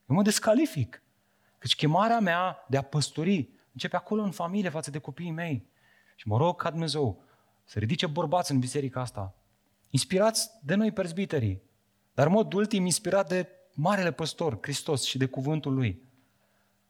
[0.09, 1.03] Eu mă descalific.
[1.57, 5.69] Căci chemarea mea de a păstori începe acolo în familie față de copiii mei.
[6.15, 7.23] Și mă rog ca Dumnezeu
[7.63, 9.35] să ridice bărbați în biserica asta,
[9.89, 11.61] inspirați de noi prezbiterii,
[12.13, 16.03] dar în mod ultim inspirat de Marele Păstor, Hristos și de cuvântul Lui,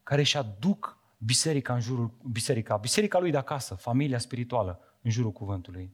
[0.03, 5.31] care își aduc biserica în jurul, biserica, biserica lui de acasă, familia spirituală, în jurul
[5.31, 5.93] cuvântului.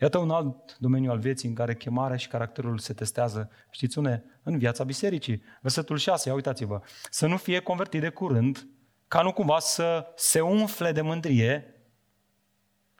[0.00, 4.24] Iată un alt domeniu al vieții în care chemarea și caracterul se testează, știți une,
[4.42, 5.42] în viața bisericii.
[5.60, 8.66] Versetul 6, ia uitați-vă, să nu fie convertit de curând,
[9.08, 11.74] ca nu cumva să se umfle de mândrie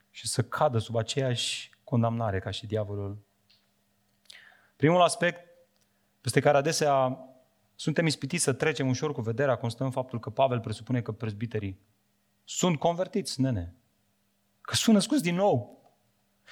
[0.09, 3.17] și să cadă sub aceeași condamnare ca și diavolul.
[4.75, 5.41] Primul aspect
[6.21, 7.19] peste care adesea
[7.75, 11.79] suntem ispitiți să trecem ușor cu vederea, constă în faptul că Pavel presupune că prezbiterii
[12.43, 13.73] sunt convertiți, nene.
[14.61, 15.83] Că sunt născuți din nou.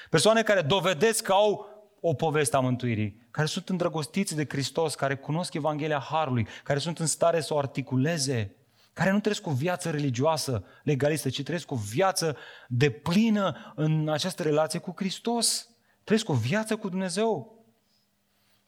[0.10, 1.68] Persoane care dovedesc că au
[2.00, 7.00] o poveste a mântuirii, care sunt îndrăgostiți de Hristos, care cunosc Evanghelia Harului, care sunt
[7.00, 8.56] în stare să o articuleze,
[8.94, 14.44] care nu trăiesc o viață religioasă, legalistă, ci trăiesc o viață de plină în această
[14.44, 15.70] relație cu Hristos.
[16.04, 17.64] Trăiesc o viață cu Dumnezeu.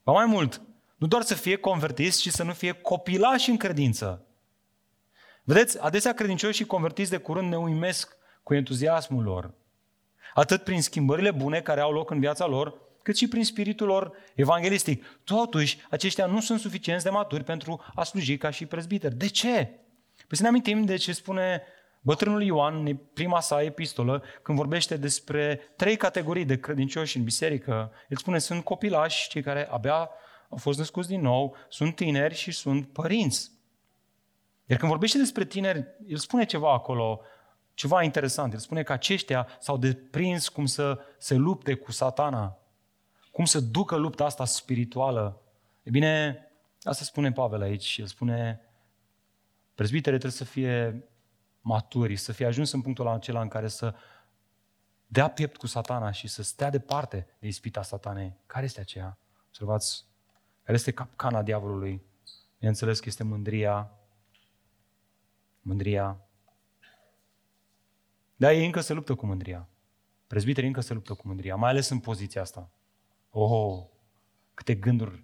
[0.03, 0.61] Ba mai mult,
[0.95, 4.25] nu doar să fie convertiți, ci să nu fie copilași în credință.
[5.43, 9.53] Vedeți, adesea credincioși și convertiți de curând ne uimesc cu entuziasmul lor.
[10.33, 14.11] Atât prin schimbările bune care au loc în viața lor, cât și prin spiritul lor
[14.35, 15.05] evanghelistic.
[15.23, 19.15] Totuși, aceștia nu sunt suficienți de maturi pentru a sluji ca și prezbiteri.
[19.15, 19.79] De ce?
[20.27, 21.63] Păi să ne amintim de ce spune
[22.01, 27.91] bătrânul Ioan în prima sa epistolă, când vorbește despre trei categorii de credincioși în biserică.
[28.09, 30.09] El spune, sunt copilași, cei care abia
[30.49, 33.51] au fost născuți din nou, sunt tineri și sunt părinți.
[34.65, 37.21] Iar când vorbește despre tineri, el spune ceva acolo,
[37.73, 38.53] ceva interesant.
[38.53, 42.57] El spune că aceștia s-au deprins cum să se lupte cu satana,
[43.31, 45.41] cum să ducă lupta asta spirituală.
[45.83, 46.39] E bine,
[46.83, 47.97] asta spune Pavel aici.
[47.97, 48.61] El spune,
[49.75, 51.03] prezbiterii trebuie să fie
[51.61, 53.95] maturi, să fie ajuns în punctul acela în care să
[55.07, 58.37] dea piept cu satana și să stea departe de ispita satanei.
[58.45, 59.17] Care este aceea?
[59.47, 60.05] Observați
[60.65, 62.01] care este capcana diavolului?
[62.57, 63.91] Bineînțeles că este mândria.
[65.61, 66.19] Mândria.
[68.35, 69.67] Dar ei încă se luptă cu mândria.
[70.27, 72.69] Prezbiterii încă se luptă cu mândria, mai ales în poziția asta.
[73.29, 73.85] Oh,
[74.53, 75.23] câte gânduri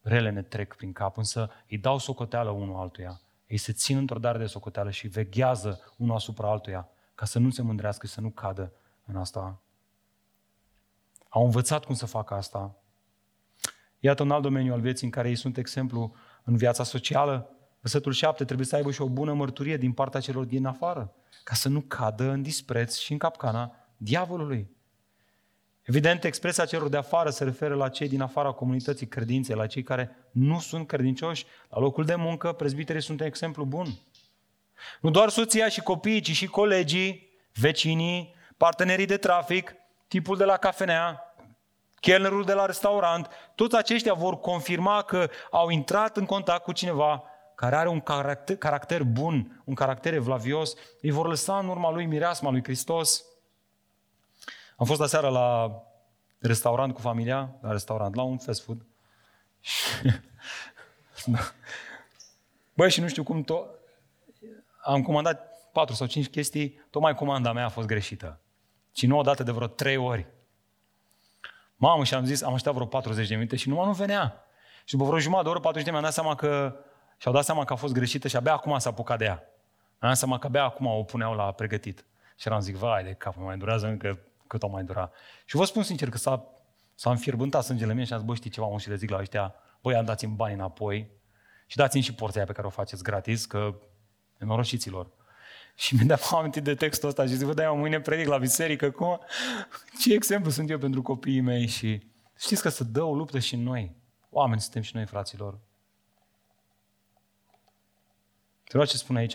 [0.00, 3.20] rele ne trec prin cap, însă îi dau socoteală unul altuia.
[3.46, 7.50] Ei se țin într-o dare de socoteală și veghează unul asupra altuia, ca să nu
[7.50, 8.72] se mândrească și să nu cadă
[9.04, 9.62] în asta.
[11.28, 12.82] Au învățat cum să facă asta.
[14.00, 17.50] Iată un alt domeniu al vieții în care ei sunt exemplu în viața socială.
[17.80, 21.54] Versetul 7 trebuie să aibă și o bună mărturie din partea celor din afară, ca
[21.54, 24.76] să nu cadă în dispreț și în capcana diavolului.
[25.82, 29.82] Evident, expresia celor de afară se referă la cei din afara comunității credinței, la cei
[29.82, 31.46] care nu sunt credincioși.
[31.68, 33.86] La locul de muncă, prezbiterii sunt un exemplu bun.
[35.00, 39.74] Nu doar soția și copiii, ci și colegii, vecinii, partenerii de trafic,
[40.08, 41.27] tipul de la cafenea,
[42.00, 47.22] chelnerul de la restaurant, toți aceștia vor confirma că au intrat în contact cu cineva
[47.54, 52.06] care are un caracter, caracter bun, un caracter evlavios, îi vor lăsa în urma lui
[52.06, 53.24] mireasma lui Hristos.
[54.76, 55.72] Am fost aseară la
[56.38, 58.86] restaurant cu familia, la restaurant, la un fast food.
[62.74, 63.68] Băi, și nu știu cum tot...
[64.82, 68.40] Am comandat patru sau cinci chestii, tocmai comanda mea a fost greșită.
[68.92, 70.26] Și nu odată de vreo trei ori.
[71.80, 74.44] Mamă, și am zis, am așteptat vreo 40 de minute și numai nu venea.
[74.84, 76.76] Și după vreo jumătate de oră, 40 de minute, mi-am dat seama că
[77.16, 79.42] și-au dat seama că a fost greșită și abia acum s-a apucat de ea.
[79.98, 82.04] Am dat seama că abia acum o puneau la pregătit.
[82.36, 85.10] Și eram zic, vai de cap, mai durează încă cât o mai dura.
[85.44, 86.44] Și vă spun sincer că s-a,
[86.94, 89.18] s-a înfierbântat sângele meu și am zis, bă, știi ceva, mă, și le zic la
[89.18, 91.10] ăștia, băi, am dați-mi bani înapoi
[91.66, 93.74] și dați-mi și porția pe care o faceți gratis, că
[94.38, 95.10] nenorociților.
[95.78, 98.90] Și mi-a dat aminte de textul ăsta și zic, vă dai mâine predic la biserică,
[98.90, 99.20] cum?
[100.00, 102.02] Ce exemplu sunt eu pentru copiii mei și
[102.38, 103.96] știți că să dă o luptă și noi.
[104.30, 105.58] Oameni suntem și noi, fraților.
[108.64, 109.34] Te ce spune aici,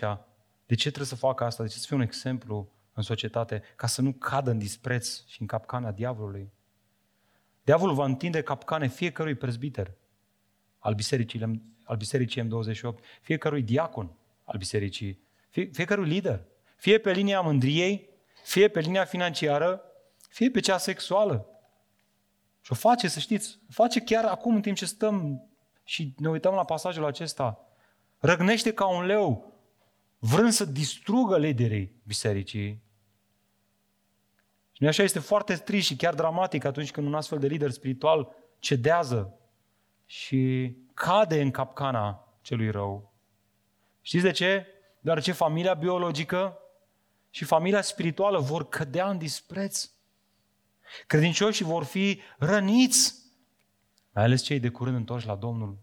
[0.66, 1.62] de ce trebuie să facă asta?
[1.62, 3.62] De ce să fie un exemplu în societate?
[3.76, 6.52] Ca să nu cadă în dispreț și în capcana diavolului.
[7.62, 9.94] Diavolul va întinde capcane fiecărui prezbiter
[10.78, 15.23] al bisericii, al bisericii M28, fiecărui diacon al bisericii,
[15.54, 16.46] fie, fiecărui lider,
[16.76, 18.08] fie pe linia mândriei,
[18.44, 19.82] fie pe linia financiară,
[20.28, 21.46] fie pe cea sexuală.
[22.60, 25.48] Și o face, să știți, o face chiar acum în timp ce stăm
[25.84, 27.68] și ne uităm la pasajul acesta
[28.18, 29.52] răgnește ca un leu,
[30.18, 32.82] vrând să distrugă liderii bisericii.
[34.72, 37.70] Și nu așa este foarte trist și chiar dramatic atunci când un astfel de lider
[37.70, 39.38] spiritual cedează
[40.06, 43.14] și cade în capcana celui rău.
[44.00, 44.73] Știți de ce?
[45.04, 46.58] Deoarece familia biologică
[47.30, 49.90] și familia spirituală vor cădea în dispreț.
[51.06, 53.14] Credincioșii vor fi răniți,
[54.10, 55.78] mai ales cei de curând întorși la Domnul.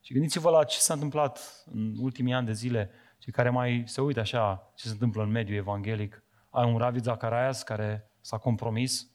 [0.00, 4.00] Și gândiți-vă la ce s-a întâmplat în ultimii ani de zile, cei care mai se
[4.00, 6.22] uită așa ce se întâmplă în mediul evanghelic.
[6.50, 9.10] Ai un Ravid Zacarias care s-a compromis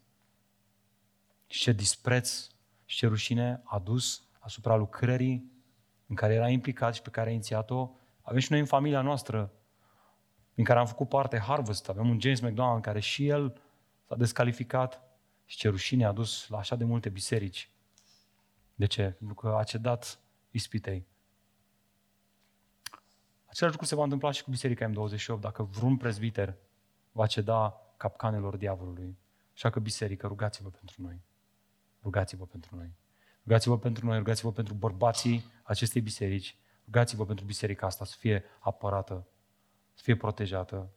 [1.48, 2.48] și ce dispreț
[2.86, 5.52] și ce rușine a dus asupra lucrării
[6.08, 7.90] în care era implicat și pe care a inițiat-o.
[8.26, 9.52] Avem și noi în familia noastră,
[10.54, 13.62] din care am făcut parte Harvest, avem un James McDonald care și el
[14.08, 15.02] s-a descalificat
[15.46, 17.70] și ce rușine a dus la așa de multe biserici.
[18.76, 19.04] De ce?
[19.04, 20.20] Pentru că a cedat
[20.52, 21.08] ispitei.
[23.46, 26.56] Același lucru se va întâmpla și cu Biserica M28, dacă vreun prezbiter
[27.12, 29.18] va ceda capcanelor diavolului.
[29.54, 31.22] Așa că biserică, rugați-vă pentru noi.
[32.04, 32.94] Rugați-vă pentru noi.
[33.44, 36.58] Rugați-vă pentru noi, rugați-vă pentru bărbații acestei biserici.
[36.86, 39.28] Rugați-vă pentru biserica asta să fie apărată,
[39.94, 40.90] să fie protejată.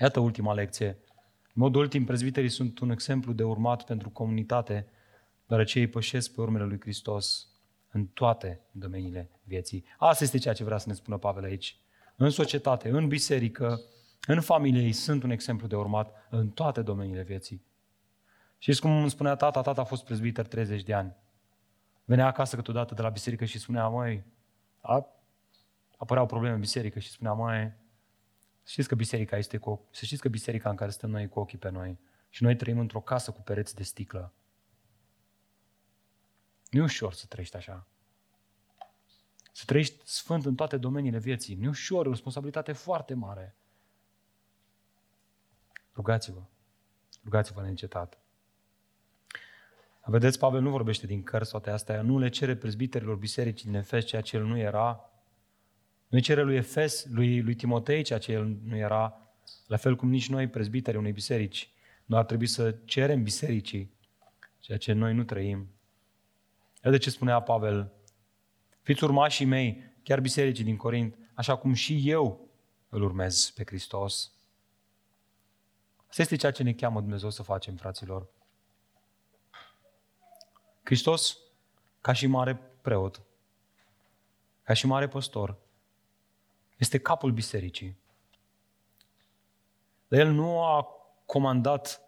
[0.00, 0.98] Iată ultima lecție.
[1.42, 4.86] În mod ultim, prezbiterii sunt un exemplu de urmat pentru comunitate,
[5.46, 7.48] deoarece ei pășesc pe urmele lui Hristos
[7.90, 9.84] în toate domeniile vieții.
[9.98, 11.78] Asta este ceea ce vrea să ne spună Pavel aici.
[12.16, 13.80] În societate, în biserică,
[14.26, 17.64] în familie, ei sunt un exemplu de urmat în toate domeniile vieții.
[18.58, 19.60] Știți cum îmi spunea tata?
[19.60, 21.16] Tata a fost prezbiter 30 de ani.
[22.04, 24.24] Venea acasă câteodată de la biserică și spunea, măi,
[24.86, 25.06] a,
[25.96, 27.72] apăreau probleme în biserică și spunea, măi,
[28.66, 31.40] știți că biserica este cu, să știți că biserica în care stăm noi e cu
[31.40, 34.32] ochii pe noi și noi trăim într-o casă cu pereți de sticlă.
[36.70, 37.86] Nu e ușor să trăiești așa.
[39.52, 41.54] Să trăiești sfânt în toate domeniile vieții.
[41.54, 43.56] Nu e ușor, e o responsabilitate foarte mare.
[45.94, 46.42] Rugați-vă.
[47.24, 48.23] Rugați-vă neîncetat.
[50.06, 54.04] Vedeți, Pavel nu vorbește din cărți toate astea, nu le cere prezbiterilor bisericii din Efes
[54.04, 55.10] ceea ce el nu era.
[56.08, 59.18] Nu cere lui Efes, lui, lui Timotei ceea ce el nu era,
[59.66, 61.70] la fel cum nici noi, prezbiterii unei biserici,
[62.04, 63.92] nu ar trebui să cerem bisericii
[64.58, 65.68] ceea ce noi nu trăim.
[66.84, 67.92] Iată ce spunea Pavel.
[68.82, 72.48] Fiți urmașii mei, chiar bisericii din Corint, așa cum și eu
[72.88, 74.32] îl urmez pe Hristos.
[76.08, 78.26] Asta este ceea ce ne cheamă Dumnezeu să facem, fraților.
[80.84, 81.38] Hristos,
[82.00, 83.22] ca și mare preot,
[84.62, 85.56] ca și mare păstor,
[86.76, 87.96] este capul bisericii.
[90.08, 90.86] Dar El nu a
[91.26, 92.00] comandat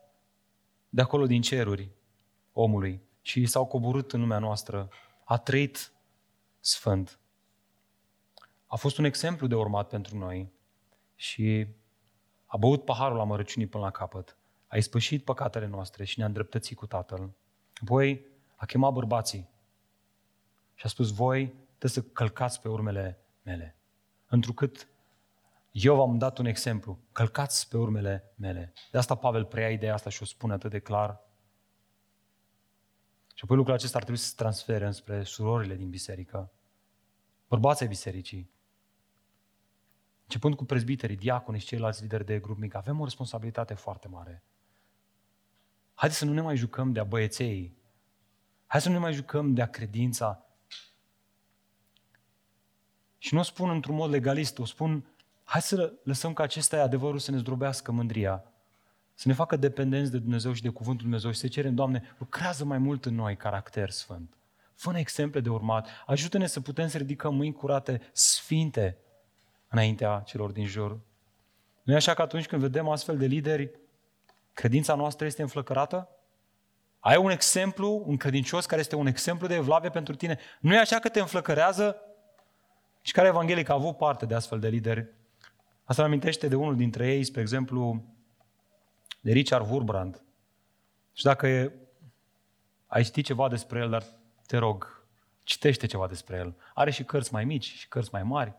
[0.88, 1.90] de acolo din ceruri
[2.52, 4.88] omului, și s-au coborât în lumea noastră.
[5.24, 5.92] A trăit
[6.60, 7.18] sfânt.
[8.66, 10.52] A fost un exemplu de urmat pentru noi
[11.14, 11.66] și
[12.46, 14.36] a băut paharul amărăciunii până la capăt.
[14.66, 17.30] A ispășit păcatele noastre și ne-a îndreptățit cu Tatăl.
[17.82, 19.48] Apoi a chemat bărbații
[20.74, 21.46] și a spus, voi
[21.78, 23.76] trebuie să călcați pe urmele mele.
[24.26, 24.88] Întrucât
[25.70, 26.98] eu v-am dat un exemplu.
[27.12, 28.72] Călcați pe urmele mele.
[28.90, 31.20] De asta Pavel preia ideea asta și o spune atât de clar.
[33.34, 36.52] Și apoi lucrul acesta ar trebui să se transfere înspre surorile din biserică,
[37.48, 38.50] bărbații bisericii,
[40.22, 44.42] începând cu prezbiterii, diaconii și ceilalți lideri de grup mic, avem o responsabilitate foarte mare.
[45.94, 47.76] Haideți să nu ne mai jucăm de-a băieței.
[48.66, 50.46] Hai să nu ne mai jucăm de-a credința.
[53.18, 55.06] Și nu o spun într-un mod legalist, o spun,
[55.44, 58.44] hai să lăsăm ca acesta adevărul să ne zdrobească mândria,
[59.14, 62.64] să ne facă dependenți de Dumnezeu și de Cuvântul Dumnezeu și să cerem, Doamne, lucrează
[62.64, 64.36] mai mult în noi caracter sfânt.
[64.74, 65.88] fă exemple de urmat.
[66.06, 68.98] Ajută-ne să putem să ridicăm mâini curate, sfinte,
[69.68, 71.00] înaintea celor din jur.
[71.82, 73.70] Nu e așa că atunci când vedem astfel de lideri,
[74.52, 76.15] credința noastră este înflăcărată?
[77.06, 80.38] Ai un exemplu, un credincios care este un exemplu de evlavie pentru tine?
[80.60, 81.96] Nu e așa că te înflăcărează?
[83.00, 85.08] Și care evanghelic a avut parte de astfel de lideri?
[85.84, 88.04] Asta îmi amintește de unul dintre ei, spre exemplu,
[89.20, 90.22] de Richard Wurbrand.
[91.12, 91.72] Și dacă e,
[92.86, 94.04] ai citit ceva despre el, dar
[94.46, 95.06] te rog,
[95.42, 96.56] citește ceva despre el.
[96.74, 98.54] Are și cărți mai mici și cărți mai mari.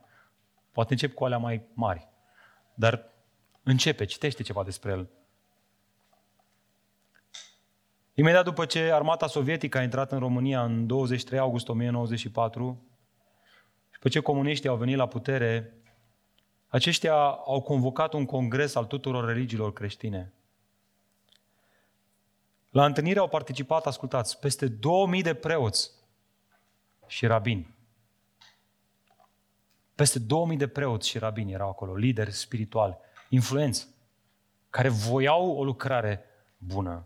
[0.71, 2.07] Poate încep cu alea mai mari.
[2.73, 3.09] Dar
[3.63, 5.09] începe, citește ceva despre el.
[8.20, 12.84] Imediat după ce armata sovietică a intrat în România în 23 august 1994,
[13.89, 15.74] și după ce comuniștii au venit la putere,
[16.68, 20.34] aceștia au convocat un congres al tuturor religiilor creștine.
[22.70, 25.91] La întâlnire au participat, ascultați, peste 2000 de preoți
[27.07, 27.76] și rabini.
[29.95, 32.97] Peste 2000 de preoți și rabini erau acolo, lideri spirituali,
[33.30, 33.88] influenți,
[34.70, 36.26] care voiau o lucrare
[36.57, 37.05] bună.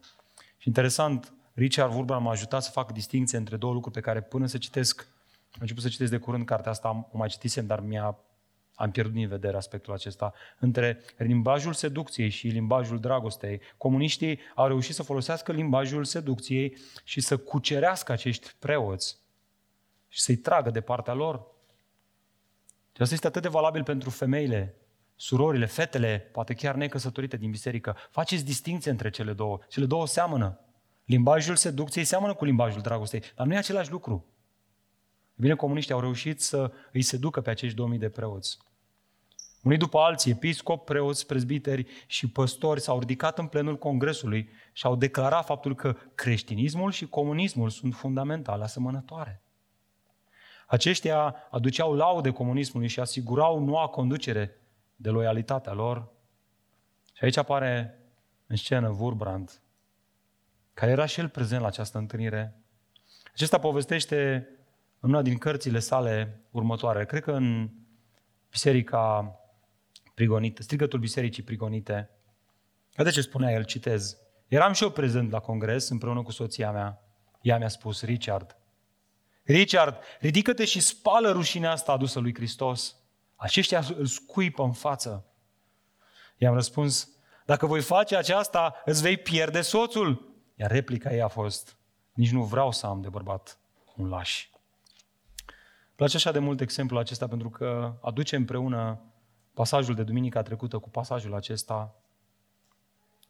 [0.62, 4.46] Și interesant, Richard Wurban m-a ajutat să fac distinție între două lucruri pe care până
[4.46, 5.08] să citesc,
[5.52, 8.18] am început să citesc de curând cartea asta, o mai citisem, dar mi-a,
[8.76, 10.34] am pierdut din vedere aspectul acesta.
[10.60, 17.38] Între limbajul seducției și limbajul dragostei, comuniștii au reușit să folosească limbajul seducției și să
[17.38, 19.18] cucerească acești preoți
[20.08, 21.46] și să-i tragă de partea lor.
[22.96, 24.76] Și asta este atât de valabil pentru femeile,
[25.22, 27.98] surorile, fetele, poate chiar necăsătorite din biserică.
[28.10, 29.60] Faceți distinție între cele două.
[29.68, 30.60] Cele două seamănă.
[31.06, 34.26] Limbajul seducției seamănă cu limbajul dragostei, dar nu e același lucru.
[35.36, 38.58] Bine, comuniștii au reușit să îi seducă pe acești 2000 de preoți.
[39.64, 44.96] Unii după alții, episcop, preoți, prezbiteri și păstori s-au ridicat în plenul congresului și au
[44.96, 49.42] declarat faptul că creștinismul și comunismul sunt fundamental asemănătoare.
[50.68, 54.56] Aceștia aduceau laude comunismului și asigurau noua conducere
[55.02, 56.12] de loialitatea lor.
[57.14, 58.00] Și aici apare
[58.48, 59.62] în scenă Wurbrand,
[60.74, 62.56] care era și el prezent la această întâlnire.
[63.34, 64.50] Acesta povestește
[65.00, 67.70] în una din cărțile sale următoare, cred că în
[68.50, 69.36] Biserica
[70.14, 72.10] Prigonite, strigătul Bisericii Prigonite.
[72.96, 77.04] De ce spunea el, citez, Eram și eu prezent la congres împreună cu soția mea.
[77.42, 78.58] Ea mi-a spus, Richard,
[79.44, 82.96] Richard, ridică-te și spală rușinea asta adusă lui Hristos.
[83.42, 85.26] Aceștia îl scuipă în față.
[86.38, 87.10] I-am răspuns,
[87.46, 90.36] dacă voi face aceasta, îți vei pierde soțul.
[90.56, 91.78] Iar replica ei a fost,
[92.14, 93.60] nici nu vreau să am de bărbat
[93.96, 94.50] un laș.
[95.96, 99.02] Place așa de mult exemplul acesta pentru că aduce împreună
[99.54, 101.96] pasajul de duminica trecută cu pasajul acesta.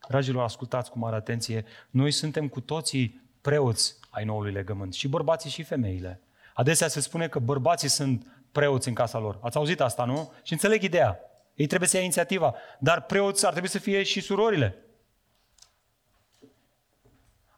[0.08, 1.66] Dragilor, ascultați cu mare atenție.
[1.90, 6.22] Noi suntem cu toții preoți ai noului legământ, și bărbații și femeile.
[6.54, 9.40] Adesea se spune că bărbații sunt preoți în casa lor.
[9.42, 10.34] Ați auzit asta, nu?
[10.44, 11.20] Și înțeleg ideea.
[11.54, 12.56] Ei trebuie să ia inițiativa.
[12.80, 14.86] Dar preoți ar trebui să fie și surorile.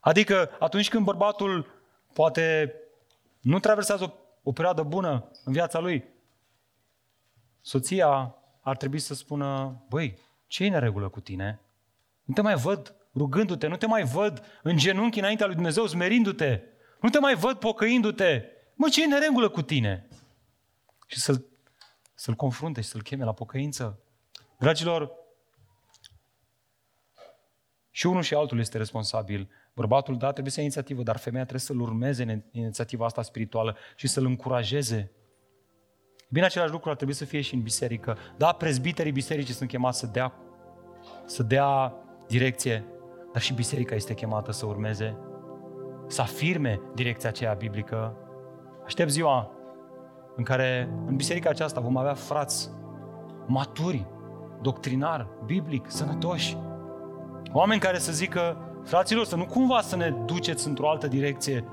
[0.00, 2.74] Adică atunci când bărbatul poate
[3.40, 4.10] nu traversează o,
[4.42, 6.04] o perioadă bună în viața lui,
[7.60, 11.60] soția ar trebui să spună, băi, ce e în regulă cu tine?
[12.22, 16.60] Nu te mai văd rugându-te, nu te mai văd în genunchi înaintea lui Dumnezeu, smerindu-te,
[17.00, 18.42] nu te mai văd pocăindu-te.
[18.74, 20.08] Mă, ce e neregulă cu tine?
[21.14, 21.44] Și să-l,
[22.14, 23.98] să-l confrunte și să-l cheme la pocăință.
[24.58, 25.12] Dragilor,
[27.90, 29.50] și unul și altul este responsabil.
[29.74, 33.76] Bărbatul, da, trebuie să ia inițiativă, dar femeia trebuie să-l urmeze în inițiativa asta spirituală
[33.96, 35.10] și să-l încurajeze.
[36.28, 38.18] Bine, același lucru ar trebui să fie și în biserică.
[38.36, 40.34] Da, prezbiterii bisericii sunt chemați să dea,
[41.26, 41.94] să dea
[42.26, 42.84] direcție,
[43.32, 45.16] dar și biserica este chemată să urmeze,
[46.06, 48.16] să afirme direcția aceea biblică.
[48.84, 49.54] Aștept ziua
[50.36, 52.70] în care în biserica aceasta vom avea frați
[53.46, 54.06] maturi,
[54.62, 56.56] doctrinar, biblic, sănătoși.
[57.52, 61.64] Oameni care să zică, fraților, să nu cumva să ne duceți într-o altă direcție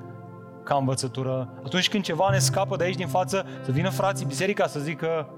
[0.63, 1.53] ca învățătură.
[1.65, 5.29] Atunci când ceva ne scapă de aici din față, să vină frații biserica să zică,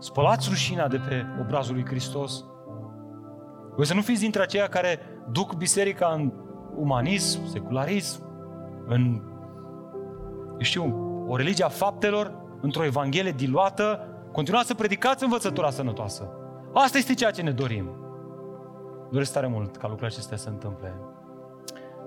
[0.00, 2.44] Spălați rușina de pe obrazul lui Hristos.
[3.76, 4.98] Voi să nu fiți dintre aceia care
[5.30, 6.32] duc biserica în
[6.76, 8.22] umanism, secularism,
[8.86, 9.22] în,
[10.52, 10.94] eu știu,
[11.28, 16.28] o religie a faptelor, într-o evanghelie diluată, continuați să predicați învățătura sănătoasă.
[16.72, 17.90] Asta este ceea ce ne dorim.
[19.10, 20.94] Doresc tare mult ca lucrurile acestea să se întâmple.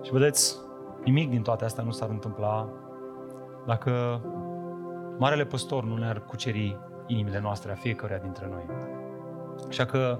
[0.01, 0.57] Și vedeți,
[1.03, 2.69] nimic din toate astea nu s-ar întâmpla
[3.65, 4.21] dacă
[5.17, 8.65] Marele Păstor nu ne-ar cuceri inimile noastre a fiecăruia dintre noi.
[9.67, 10.19] Așa că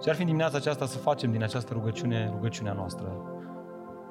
[0.00, 3.06] ce ar fi dimineața aceasta să facem din această rugăciune rugăciunea noastră?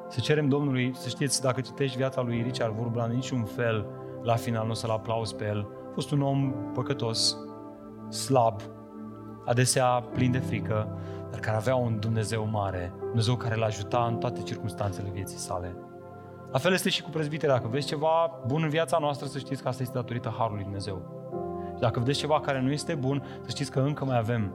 [0.09, 3.85] Să cerem Domnului, să știți, dacă citești viața lui Richard Wurmbrand, niciun fel
[4.21, 5.67] la final nu o să-l aplauzi pe el.
[5.89, 7.37] A fost un om păcătos,
[8.09, 8.61] slab,
[9.45, 10.97] adesea plin de frică,
[11.31, 15.75] dar care avea un Dumnezeu mare, Dumnezeu care l-a ajuta în toate circunstanțele vieții sale.
[16.51, 17.55] La fel este și cu prezbiterea.
[17.55, 21.01] Dacă vezi ceva bun în viața noastră, să știți că asta este datorită Harului Dumnezeu.
[21.73, 24.53] Și dacă vedeți ceva care nu este bun, să știți că încă mai avem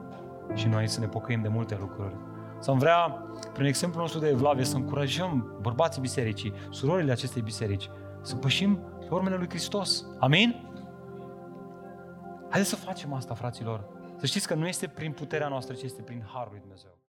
[0.54, 2.14] și noi să ne pocăim de multe lucruri.
[2.58, 7.90] Să vrea, prin exemplul nostru de Evlavie, să încurajăm bărbații bisericii, surorile acestei biserici,
[8.20, 8.78] să pășim
[9.12, 10.04] pe urmele lui Hristos.
[10.18, 10.68] Amin?
[12.48, 13.86] Haideți să facem asta, fraților.
[14.16, 16.91] Să știți că nu este prin puterea noastră, ci este prin Harul lui Dumnezeu.